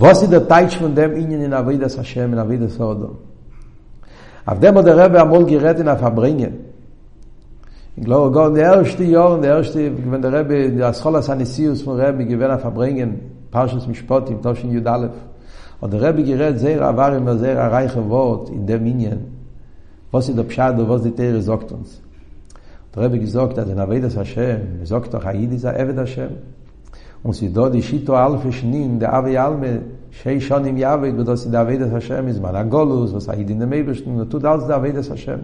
[0.00, 3.14] Was ist der Teich von dem Ingen in Avidas Hashem, in Avidas Sodom?
[4.50, 6.52] Auf dem hat der Rebbe amol gerät in Afabringen.
[8.00, 12.24] Glor Gott, der erste Jahr, der erste, wenn der Rebbe, der Scholas Anisius von Rebbe
[12.24, 15.18] gewinnt auf Abringen, Parshas Mishpot im Toshin Yud Aleph.
[15.78, 19.18] Und der Rebbe gerät sehr avar immer sehr a reiche Wort in dem Minion.
[20.10, 22.00] Was ist der Pschad und was die Tere sagt uns.
[22.94, 26.30] Der Rebbe gesagt, dass in Avedas Hashem, sagt doch Haid ist Aved Hashem.
[27.22, 29.72] Und sie dort die Shito Alfe Schnin, der Avi Alme,
[30.10, 33.60] Shei Shonim Yavik, und das ist der Avedas Hashem, ist man Agolus, was Haid in
[33.60, 35.40] dem Ebersten, und tut alles der Avedas Hashem.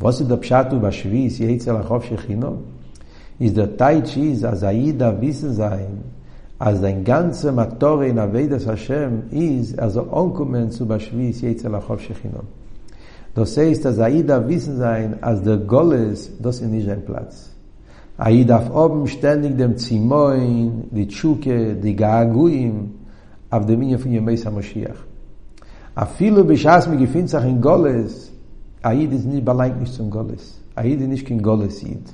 [0.00, 2.58] Was ist der Pschat und Baschwi, ist Jezel Achof Shechino?
[3.40, 6.02] Ist der Tai Chi, ist als Aida wissen sein,
[6.58, 12.00] als dein ganze Matore in Avedas Hashem ist, also Onkumen zu Baschwi, ist Jezel Achof
[12.00, 12.40] Shechino.
[13.34, 17.50] Das heißt, als Aida wissen sein, als der Goles, das ist nicht ein Platz.
[18.18, 22.90] Aida darf oben ständig dem Zimoin, die Tschuke, die Gaguim,
[23.50, 24.98] auf dem Minja von Yemei Samashiach.
[25.94, 28.27] Afilo bishas mi gefindt sach in Goles,
[28.90, 30.58] Aid ist nicht beleid nicht zum Golis.
[30.74, 32.06] Aid ist nicht kein Golis Aid.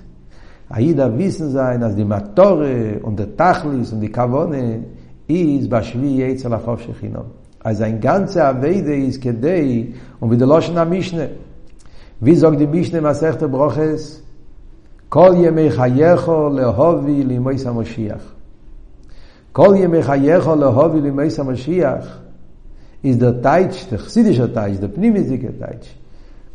[0.68, 4.82] Aid da wissen sein, dass die Matore und der Tachlis und die Kavone
[5.28, 7.28] is ba shvi yetz al achof shchinom.
[7.60, 11.26] Also ein ganze Aveide ist kedei und wie der Loschen am Mishne.
[12.26, 14.02] Wie sagt die Mishne Masech der Broches?
[15.14, 18.24] Kol yemei chayecho lehovi limoi samoshiach.
[19.56, 22.06] Kol yemei chayecho lehovi limoi samoshiach.
[23.10, 25.86] is der Teich, der chsidische Teich, der pnimisige Teich.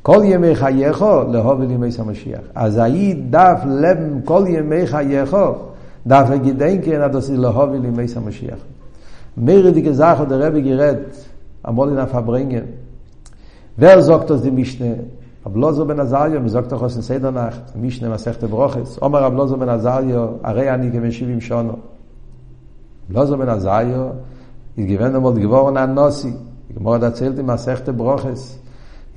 [0.01, 2.41] כל ימי חייך להוביל ימי המשיח.
[2.55, 5.37] אז היי דף לב כל ימי חייך,
[6.07, 8.57] דף הגידן כן עד עשי להוביל ימי המשיח.
[9.37, 11.29] מירי די גזאך der Rebbe gerät
[11.69, 12.63] am Molina verbringen.
[13.77, 14.93] Wer sagt das die Mischne?
[15.45, 19.01] Ablozo ben Azalio, mir sagt doch aus in Seder Nacht, Mischne Masechte Broches.
[19.01, 21.73] Omer Ablozo ben Azalio, הרי אני כבן 70 שונו.
[23.09, 24.09] Ablozo ben Azalio,
[24.75, 26.33] ist gewähnt einmal geworden an Nossi.
[26.69, 28.59] Die Gemorre erzählt in Masechte Broches.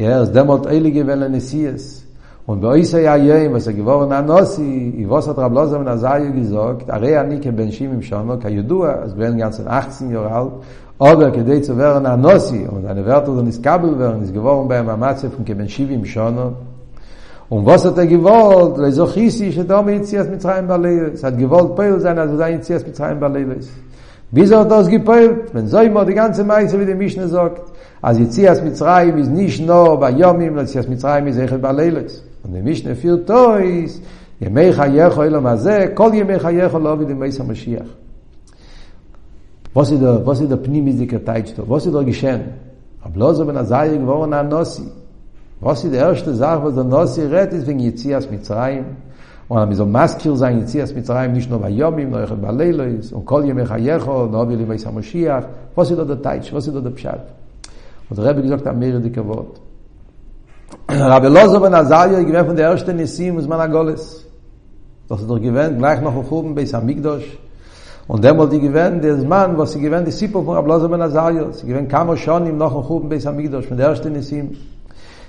[0.03, 1.41] Ja, es demolt eilige wenn eine
[2.47, 4.69] Und da ist ja ja, was er gewor na nosi,
[5.03, 8.37] i was hat rablos am na zay gezogt, a rei ani ben shim im shamo
[8.37, 10.51] ke judua, es ben ganz 18 jor alt,
[10.99, 14.33] aber ke deit zu wer na nosi, und eine wert und is kabel wer is
[14.33, 16.47] gewor beim amatze von ke ben shim im shamo.
[17.49, 18.79] Und was hat er gewollt?
[18.79, 21.13] Weil so chissi, ich hätte er auch mit Zias mit Zayim Balei.
[21.23, 23.21] hat gewollt, Peil sein, also sein Zias mit Zayim
[24.35, 25.53] Wie soll das gepoilt?
[25.53, 27.63] Wenn so immer die ganze Meise wie die Mischne sagt,
[28.01, 32.25] als Yitzias Mitzrayim ist nicht nur bei Yomim, als Yitzias Mitzrayim ist Echel Baleilis.
[32.43, 34.01] Und die Mischne führt Tois,
[34.43, 37.87] ימי חייך אילום הזה, je ימי חייך לא עובד עם איסה משיח.
[39.75, 41.35] was ist der was ist der pnimis dicker da
[41.69, 42.41] was ist da geschehen
[43.03, 44.83] a blose ben azay geworden an nosi
[45.61, 48.85] was ist der erste sach was der nosi redt ist wegen jetzias mit zraim
[49.53, 52.85] Und amizo maskil zayn tsias mit tsraym nicht nur bei yom im neuchn bei leilo
[52.85, 56.67] und kol yem khayekh und no bil mei samoshiach was it od der tayt was
[56.69, 57.21] it od der
[58.09, 59.61] und der rabbi gesagt amir di kavot
[60.89, 64.25] rabbi lozo ben azal yoy gref der erste nisim us mana goles
[65.09, 66.89] was der gewend gleich noch hoben bei am
[68.09, 70.89] und der mal di gewend der man was sie gewend di sipo von rabbi lozo
[70.89, 74.09] ben azal sie gewend kamo schon im noch hoben bei am migdos mit der erste
[74.09, 74.47] nisim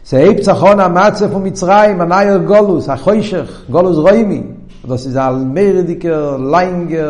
[0.04, 4.42] Seib tsachon a matze fun Mitzrayim, a nayer golus, a khoyshig, golus roimi.
[4.86, 6.18] Das iz al mege dikke
[6.54, 7.06] lange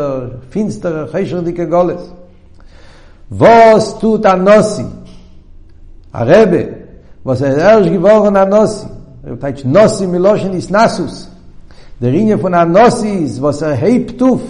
[0.52, 2.04] finstere khoyshige goles.
[3.32, 4.86] was tut a nosi?
[6.14, 6.64] A rebe,
[7.24, 8.86] was iz er gevorn a nosi?
[9.26, 11.28] Er tayt nosi mi loshen is nasus.
[12.00, 14.42] Der ringe fun a nosi iz vos er hebt tuf.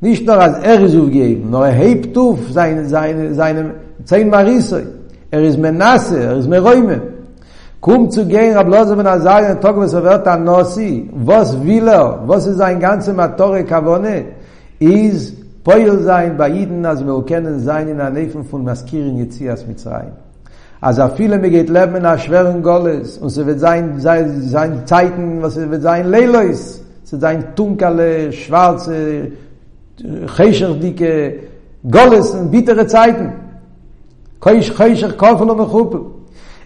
[0.00, 4.82] Nicht nur als er is ufgeib, nur er hebt tuf seine seine seinem zehn marise.
[5.30, 6.58] Er is menasse, er is me
[7.84, 10.56] kum zu gehen ab lozen wenn er sagen tog mit so wird dann no
[11.30, 14.16] was will er was ist ein ganze matore kavone
[14.78, 15.18] is
[15.66, 19.52] poil sein bei jeden as mir kennen sein in der nefen von maskieren jetzt hier
[19.54, 20.12] as mit rein
[21.04, 24.18] a viele mir geht leben nach schweren golles und so wird sein sei
[24.54, 26.62] sein zeiten was wird sein leleis
[27.08, 28.98] zu sein dunkle schwarze
[30.38, 31.12] heischer dicke
[31.96, 33.26] golles bittere zeiten
[34.44, 36.00] kein heischer kaufen und kaufen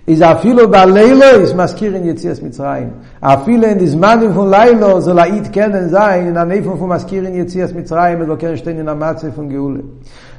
[0.09, 2.89] איז אפילו בלילה איז מזכירן יציאס מצרים.
[3.21, 8.23] אפילו אין דזמנים פון לילה זו להיט קנן זיין, אין הנפון פון מזכירן יציאס מצרים,
[8.23, 9.81] אלו קרשטיין אין המצה פון גאולה.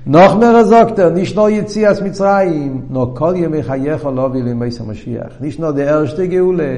[0.07, 4.25] noch mehr sagt er nicht nur jetzias mit rein no kol je mich hayach lo
[4.33, 4.69] vil im mei
[5.43, 6.69] nicht nur der erste geule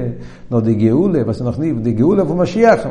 [0.50, 2.82] no die geule was noch nie die geule von mashiach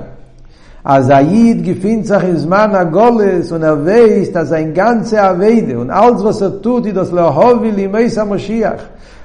[0.84, 5.78] als er jid gefindt sich im Zman Agoles und er weiß, dass ein ganzer Aveide
[5.80, 8.82] und alles was er tut, ist das Lehovi Limeis HaMoshiach.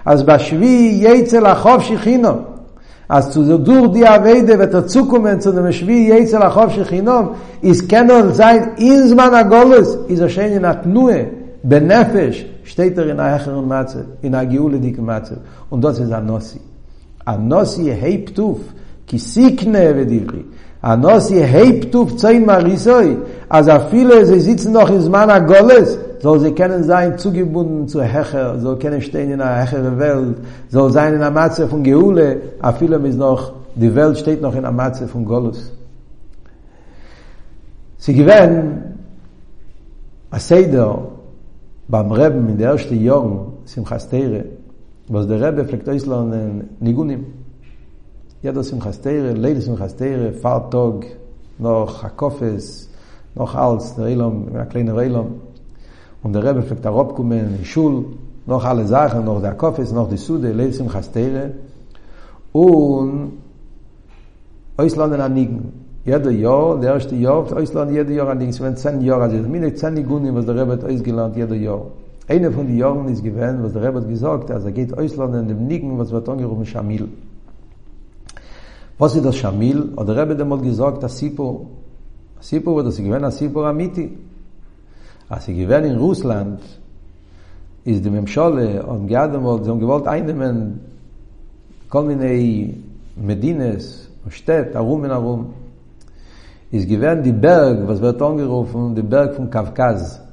[0.09, 2.37] אז בשבי יצל החוב שכינום.
[3.09, 7.89] אז zu durch die Aveide wird er zukommen zu dem Schwi Jetzel Achov Shechinov ist
[7.89, 11.27] kennel sein in Zman Agolis ist er schön in Atnue
[11.69, 15.37] בנפש steht er in der Hecher und Matze in der Geule Dike Matze
[15.71, 16.61] und das ist Anossi
[17.25, 18.59] Anossi hebt auf
[19.07, 20.43] כי סיקנה ודיברי
[20.93, 23.17] אנוס יהייב טו פציין מאריסוי
[23.51, 28.03] אז אפיל אז זיצ נוך אין זמאן א גולס זא זיי קענען זיין צוגיבונדן צו
[28.03, 30.37] הכר זו קענען שטיין אין א הכר וועלט
[30.71, 34.65] זא זיין אין א מאצ פון גאולע אפיל אז נוך די ולד שטייט נוך אין
[34.65, 34.71] א
[35.13, 35.71] פון גולס
[38.01, 38.73] זיי געווען
[40.31, 40.97] א סיידער
[41.91, 44.41] beim Rebbe, in der erste Jung, Simchas Teire,
[45.09, 45.87] was der Rebbe fliegt
[46.81, 47.23] Nigunim.
[48.47, 51.05] ידע שמחס תרא, לילה שמחס תרא, פרטוג,
[51.61, 52.89] נוח הקופס,
[53.37, 55.27] נוח אלס, נרילום, הקליין נרילום.
[56.25, 57.95] Und der Rebbe fragt darauf kommen, in Schul,
[58.47, 61.45] noch alle Sachen, noch der Kofis, noch die Sude, leil Simchas Tere.
[62.53, 63.33] Und
[64.77, 65.59] Oislanden anigen.
[66.05, 68.51] Jede Jahr, der erste Jahr, auf Oisland jede Jahr anigen.
[68.51, 71.83] Es waren zehn Jahre, also mine zehn Nigunim, was der Rebbe hat ausgelernt, jede Jahr.
[72.33, 75.63] Einer von den Jahren ist gewesen, was der Rebbe hat gesagt, also geht Oislanden dem
[75.71, 76.99] Nigen, was wird angerufen, Schamil.
[77.07, 77.17] Schamil.
[78.99, 79.93] Was ist das Schamil?
[79.97, 81.47] Oder Rebbe dem Mott gesagt, das Sipo.
[82.41, 84.07] Sipo wird das gewähnt, das Sipo war Miti.
[85.29, 86.61] Als sie gewähnt in Russland,
[87.85, 90.81] ist die Memschole und Gerdemot, sie haben gewollt einem in
[91.91, 92.75] Kolminei
[93.17, 95.41] Medines und Städt, Arum in Arum.
[96.71, 100.05] Ist gewähnt die Berg, was wird angerufen, die Berg von Kavkaz.
[100.05, 100.26] Kavkaz.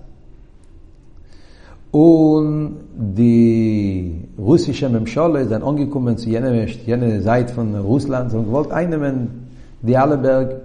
[1.93, 9.47] Und die russische Memschole sind angekommen zu jener, jener Seite von Russland und wollte einnehmen
[9.83, 10.55] die alle Berg.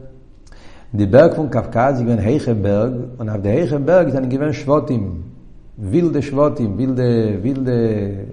[0.93, 5.23] Die Berg von Kafkas, ich bin Heichenberg, und auf der Heichenberg sind gewähnt Schwotim,
[5.77, 8.25] wilde Schwottim, wilde, wilde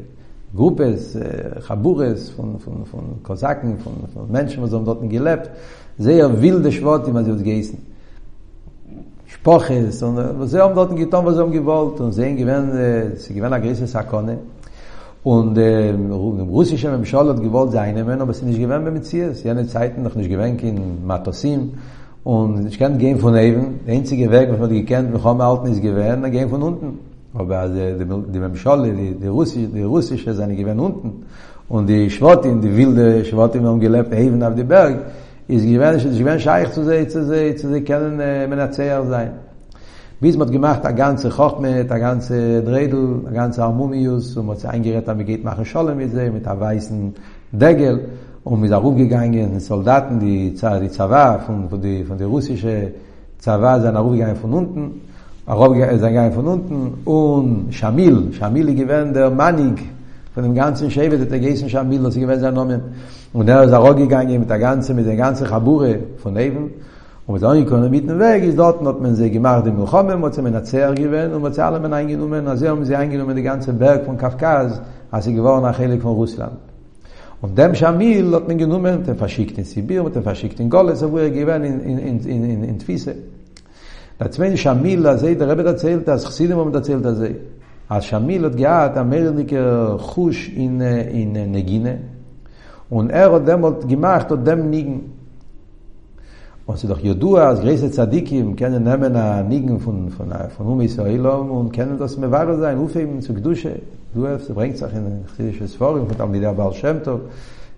[0.56, 5.50] Gruppes, äh, Chabures von, von, von Kosaken, von, von Menschen, die haben dort gelebt,
[5.98, 7.78] sehr wilde Schwottim, als sie uns geißen.
[9.46, 12.36] Poches, und äh, was sie haben dort getan, was sie haben gewollt, und sie haben
[12.36, 14.38] gewonnen, äh, sie gewonnen,
[15.24, 16.12] und äh, im
[16.50, 19.20] Russischen haben sie schon gewollt, sie haben gewonnen, aber sie haben nicht gewonnen, wenn sie
[19.20, 21.74] es, Zeiten noch nicht gewonnen, in Matosim,
[22.24, 25.64] und ich kann gehen von eben, der einzige Weg, was man gekannt, wir haben halt
[25.66, 27.00] nicht gewonnen, dann gehen von unten,
[27.36, 31.14] aber äh, die, die, die, die, die, die, Russische, die Russische, sie haben unten,
[31.70, 34.98] und die Schwartin, die wilde Schwartin, haben gelebt, eben auf die Berg,
[35.48, 39.30] is gewen ich gewen scheich zu sei zu sei zu sei kennen äh, menatzer sein
[40.20, 44.66] bis mat gemacht a ganze koch mit a ganze dredel a ganze armumius und mat
[44.66, 47.14] eingeret am geht mache schollen mit sei mit a weißen
[47.52, 48.00] degel
[48.44, 52.26] und mit darum gegangen in soldaten die zahl die zava von von die von der
[52.28, 52.92] russische
[53.40, 55.02] tsava zava sind darum gegangen von unten
[55.46, 59.78] Arab gegangen von unten und Shamil, Shamil gewend der Manig
[60.34, 62.82] von dem ganzen Schewe der Gesen Shamil, das gewend sein Namen.
[63.36, 66.72] Und er ist auch gegangen mit der ganzen, mit der ganzen Chabure von Eben.
[67.28, 70.34] Und da ich konnte mitten weg, ist dort not man sie gemacht im Khomem und
[70.34, 74.80] zum Nazer gewen und mit eingenommen, also haben sie eingenommen den ganzen Berg von Kafkaz
[75.12, 76.54] als sie geworden nach Helik von Russland.
[77.42, 81.04] Und dem Shamil hat man genommen, den verschickt in Sibir, und den verschickt in Goles,
[81.12, 83.16] wo er gewen in in in in in in Tfise.
[84.18, 87.36] Der zweite Shamil, da sei der Rebbe erzählt, das Chsidim haben erzählt, das sei.
[87.90, 89.62] Als Shamil hat gehabt, der Merdike
[90.08, 92.00] Chush in in Negine,
[92.90, 95.12] und er hat dem und gemacht und dem nigen
[96.68, 100.74] und sie doch judu als gresel tzadikim kennen nehmen an nigen von von von umm
[100.74, 103.82] um israel und kennen das mir war sein rufe ihm zu gedusche
[104.14, 107.06] du hast bringt sag in christliches vor und dann wieder bald schemt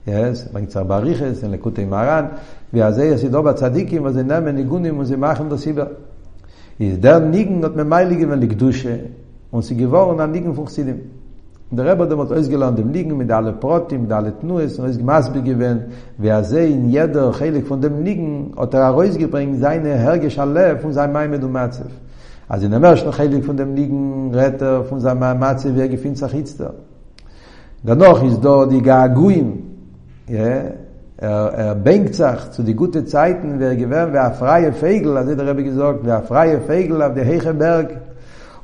[0.05, 2.29] yes, es bringt sag barich es in lekut Maran,
[2.71, 5.75] wie er sei sie doch tzadikim und sie nehmen nigen und sie machen das sie
[6.79, 8.99] ist dann nigen und mir meilige wenn die gedusche
[9.51, 10.95] und sie geworden an nigen von sie
[11.69, 14.85] Der Rebbe dem hat euch gelernt, dem Liegen mit alle Protten, mit alle Tnues, und
[14.85, 15.81] euch gemass begewehen,
[16.17, 20.79] wie er sehen, in jeder Heilig von dem Liegen, hat er auch seine Herge Schale
[20.79, 21.91] von seinem Maimed und Matzef.
[22.47, 25.75] Also in der Mersch noch Heilig von dem Liegen, Retter von seinem Maimed und Matzef,
[25.75, 26.71] wie er gefühlt sich jetzt da.
[27.83, 29.63] Danach ist da die Gaguin,
[30.29, 30.61] ja,
[31.17, 35.17] er, er bängt sich zu den guten Zeiten, wie er gewöhnt, wie er freie Fägel,
[35.17, 37.89] also der Rebbe gesagt, wie er freie Fägel auf der Berg,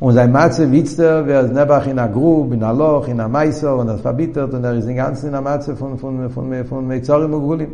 [0.03, 3.29] Und sein Matze witzte, wer es nebach in der Grub, in der Loch, in der
[3.29, 6.65] Meiser und das verbittert und er ist den ganzen in der Matze von, von, von,
[6.65, 7.69] von, Meizorim und Gulim.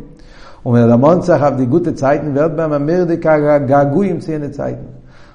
[0.62, 4.86] Und wenn der Monzach auf die gute Zeiten wird, beim Amir, Gaguim zu jene Zeiten.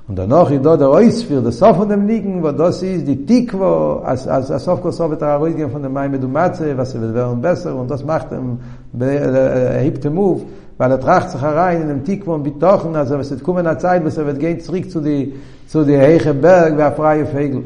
[0.07, 2.81] Und dann danach ist dort der Ois für das Sof und dem Liegen, wo das
[2.81, 6.77] ist die Tikvo, als, als, als Sof Kosof et Arois gehen von dem Mai Matze
[6.77, 8.57] was wird werden besser und das macht dem,
[8.97, 10.43] er hebt dem Move,
[10.77, 13.77] weil er tracht sich herein in dem Tikvo und bitochen, also es wird kommen eine
[13.79, 15.33] Zeit, was er wird gehen zurück zu die,
[15.67, 17.63] zu der heiche berg der freie fegel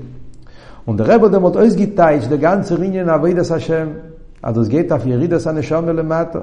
[0.85, 3.89] und der rebe der mot eus geteilt der ganze ringe na wie das schem
[4.41, 6.33] also es geht auf ihre das eine schame le mat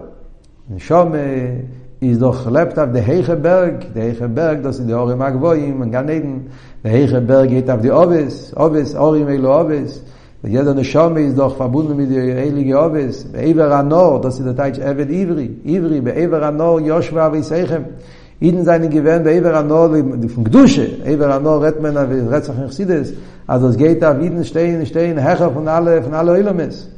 [0.69, 1.63] ne
[1.99, 5.35] is doch lebt auf der heiche berg der heiche berg das in der ore mag
[5.41, 6.49] wo im ganeden
[6.85, 8.35] der heiche berg geht auf die obes
[8.65, 9.91] obes ore mag lo obes
[10.43, 14.47] der jeder ne schame is doch verbunden mit der heilige obes ever anor das ist
[14.49, 17.85] der teich ever ivri ivri be ever anor joshua wie sagen
[18.41, 22.69] Iden seine gewähren der Eber Anor, von Gdusche, Eber Anor redt man auf Rezach in
[22.69, 23.15] Chsides,
[23.47, 26.89] also es geht auf Iden stehen, stehen, hecher von alle, von alle Eulemes.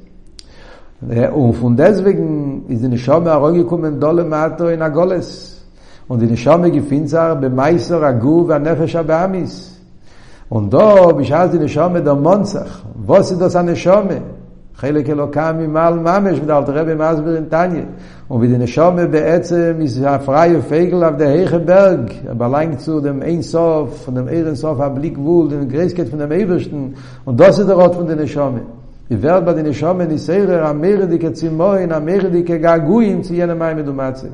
[1.01, 5.62] Und von deswegen ist die Neshama herumgekommen, dolle Mato in Agoles.
[6.09, 9.78] Und die Neshama gefindt sich bei Meister, Agu, bei Nefesh Abamis.
[10.49, 14.16] Und da, bis als die Neshama der Monzach, was ist das an Neshama?
[14.79, 17.83] חלק אלוקם ממעל ממש, מדל תרבי מאזבר אינטניה.
[18.31, 24.29] ובידי נשומה בעצם, איזה הפרעי ופגל עבדי היכה ברג, בלאנג צו דם אין סוף, דם
[24.29, 26.89] איר אין סוף, הבלי גבול, דם גרסקט פן דם איברשטן,
[27.29, 28.59] ודוסי דרות פן די נשומה.
[29.11, 34.31] יברד בדי נשומה ניסייר, אמירי די כצימוין, אמירי די כגעגויים, ציין המים מדומצים.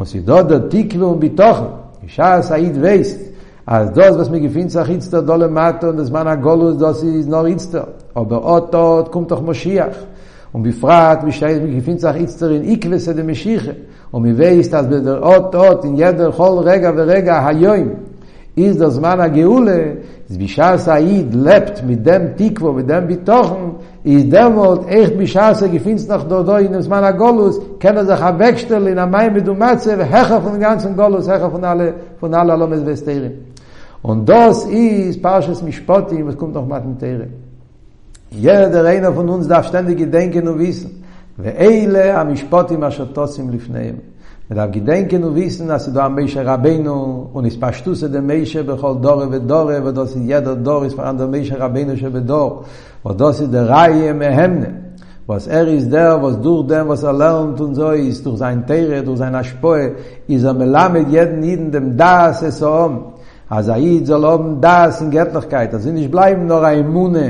[0.00, 1.64] וסידות דה תיקלו ביטוחן,
[2.40, 3.20] סעיד וייסט,
[3.66, 7.82] אז דוס בסמי גפינצח איצטר דולמטו, דזמן הגולוס דוסי נור איצטר.
[8.18, 9.96] או באוטו תקום תוך משיח.
[10.54, 13.70] ובפרט משייך מגיפין צריך איצטרין איקווסא דמשיחא,
[14.14, 17.88] ומבייסט אז בדרעות אות אין ידר כל רגע ורגע היום.
[18.56, 19.76] איז דער זמאן הגאולה,
[20.30, 23.54] איז בישאס אייד לפט מיט דעם תיקוו, מיט דעם ביטוחן,
[24.06, 28.06] איז דעם וואלט echt בישאס גפינס nach do do in dem זמאן הגולוס, kann er
[28.06, 32.34] sich wegstellen in mei mit dem Matze, hecher von ganzen Golus, hecher von alle von
[32.34, 33.32] alle Lomes Westerin.
[34.02, 36.80] Und das is Parshas Mishpatim, es kommt noch mal
[38.32, 40.88] יהיה דר אינו פון uns darf ständig gedenken und wissen.
[41.38, 43.94] ואלה המשפוטים אשר תוצאים לפניהם.
[44.50, 50.54] ודאב גדנקן וויסן, אז דו המשה רבנו, ונספשטוס את המשה בכל דורי ודורי, ודוסי ידע
[50.54, 52.62] דורי, ספרן דו משה רבנו שבדור,
[53.06, 54.66] ודוסי דראי מהמנה.
[55.28, 58.64] was er is der was durch dem was er lernt und so ist durch sein
[58.66, 59.86] Teire durch sein Aspoe
[60.34, 62.92] is er melamed jeden jeden dem das es om
[63.58, 67.28] az aid soll om das in Göttlichkeit also nicht bleiben nur ein Mune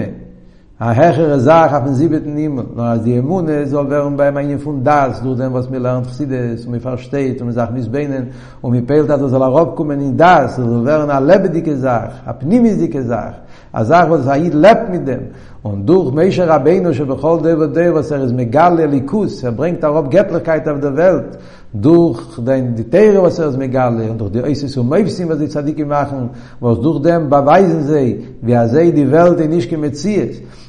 [0.80, 5.34] Ahechere sach afen siebeten nimo, no as die emune soll werun bei meine fundas, du
[5.34, 8.28] den was mir lernt, si de so versteht, und mi sach mis beinen,
[8.62, 12.32] und mir peilt dat zal rob kommen in das, du werun a lebedike sach, a
[12.32, 13.34] pnimizike sach,
[13.72, 15.22] a er sach was hayt lebt mit dem,
[15.64, 19.82] und durch meisher rabeno sho bechol de de was er is megal likus, er bringt
[19.82, 21.38] a rob getlichkeit auf der welt.
[21.74, 25.48] durch dein Diteiro, was er aus Megale, und durch die Oises so Meifsim, was die
[25.52, 28.08] Tzadiki machen, was durch dem beweisen sie,
[28.40, 29.76] wie er sei die Welt in Ischke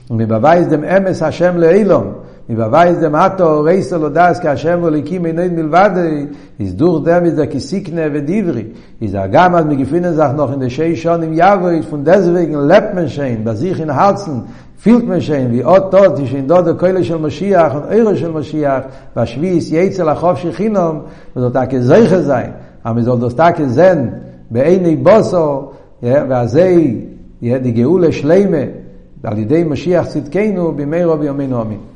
[0.10, 2.04] מבבייז דם אמס השם לאילום,
[2.50, 6.26] מבבייז דם עטו רייסו לא דאס כהשם וליקים אינוי מלבדי,
[6.60, 8.64] איז דור דם איז כסיקנה ודיברי,
[9.02, 12.84] איז גם אז מגיפינן זך נוח אין דשי שון עם יבו, איז פון דזווגן לב
[12.96, 14.32] מנשן, בזיך אין הרצן,
[14.84, 18.82] פילט מנשן, wie עוד tot ist in dort keule של משיח und eure של משיח,
[19.16, 21.00] was schwies jetzel a שכינום,
[21.36, 22.52] וזאת a gezeiche sein,
[22.88, 24.00] am soll das tag zen,
[24.52, 25.70] בעיני בוסו,
[26.04, 26.60] ואז
[27.44, 28.58] די גאולה שלמה,
[29.24, 30.64] על ידי משיח צדקנו
[31.06, 31.89] רוב בימינו אמן.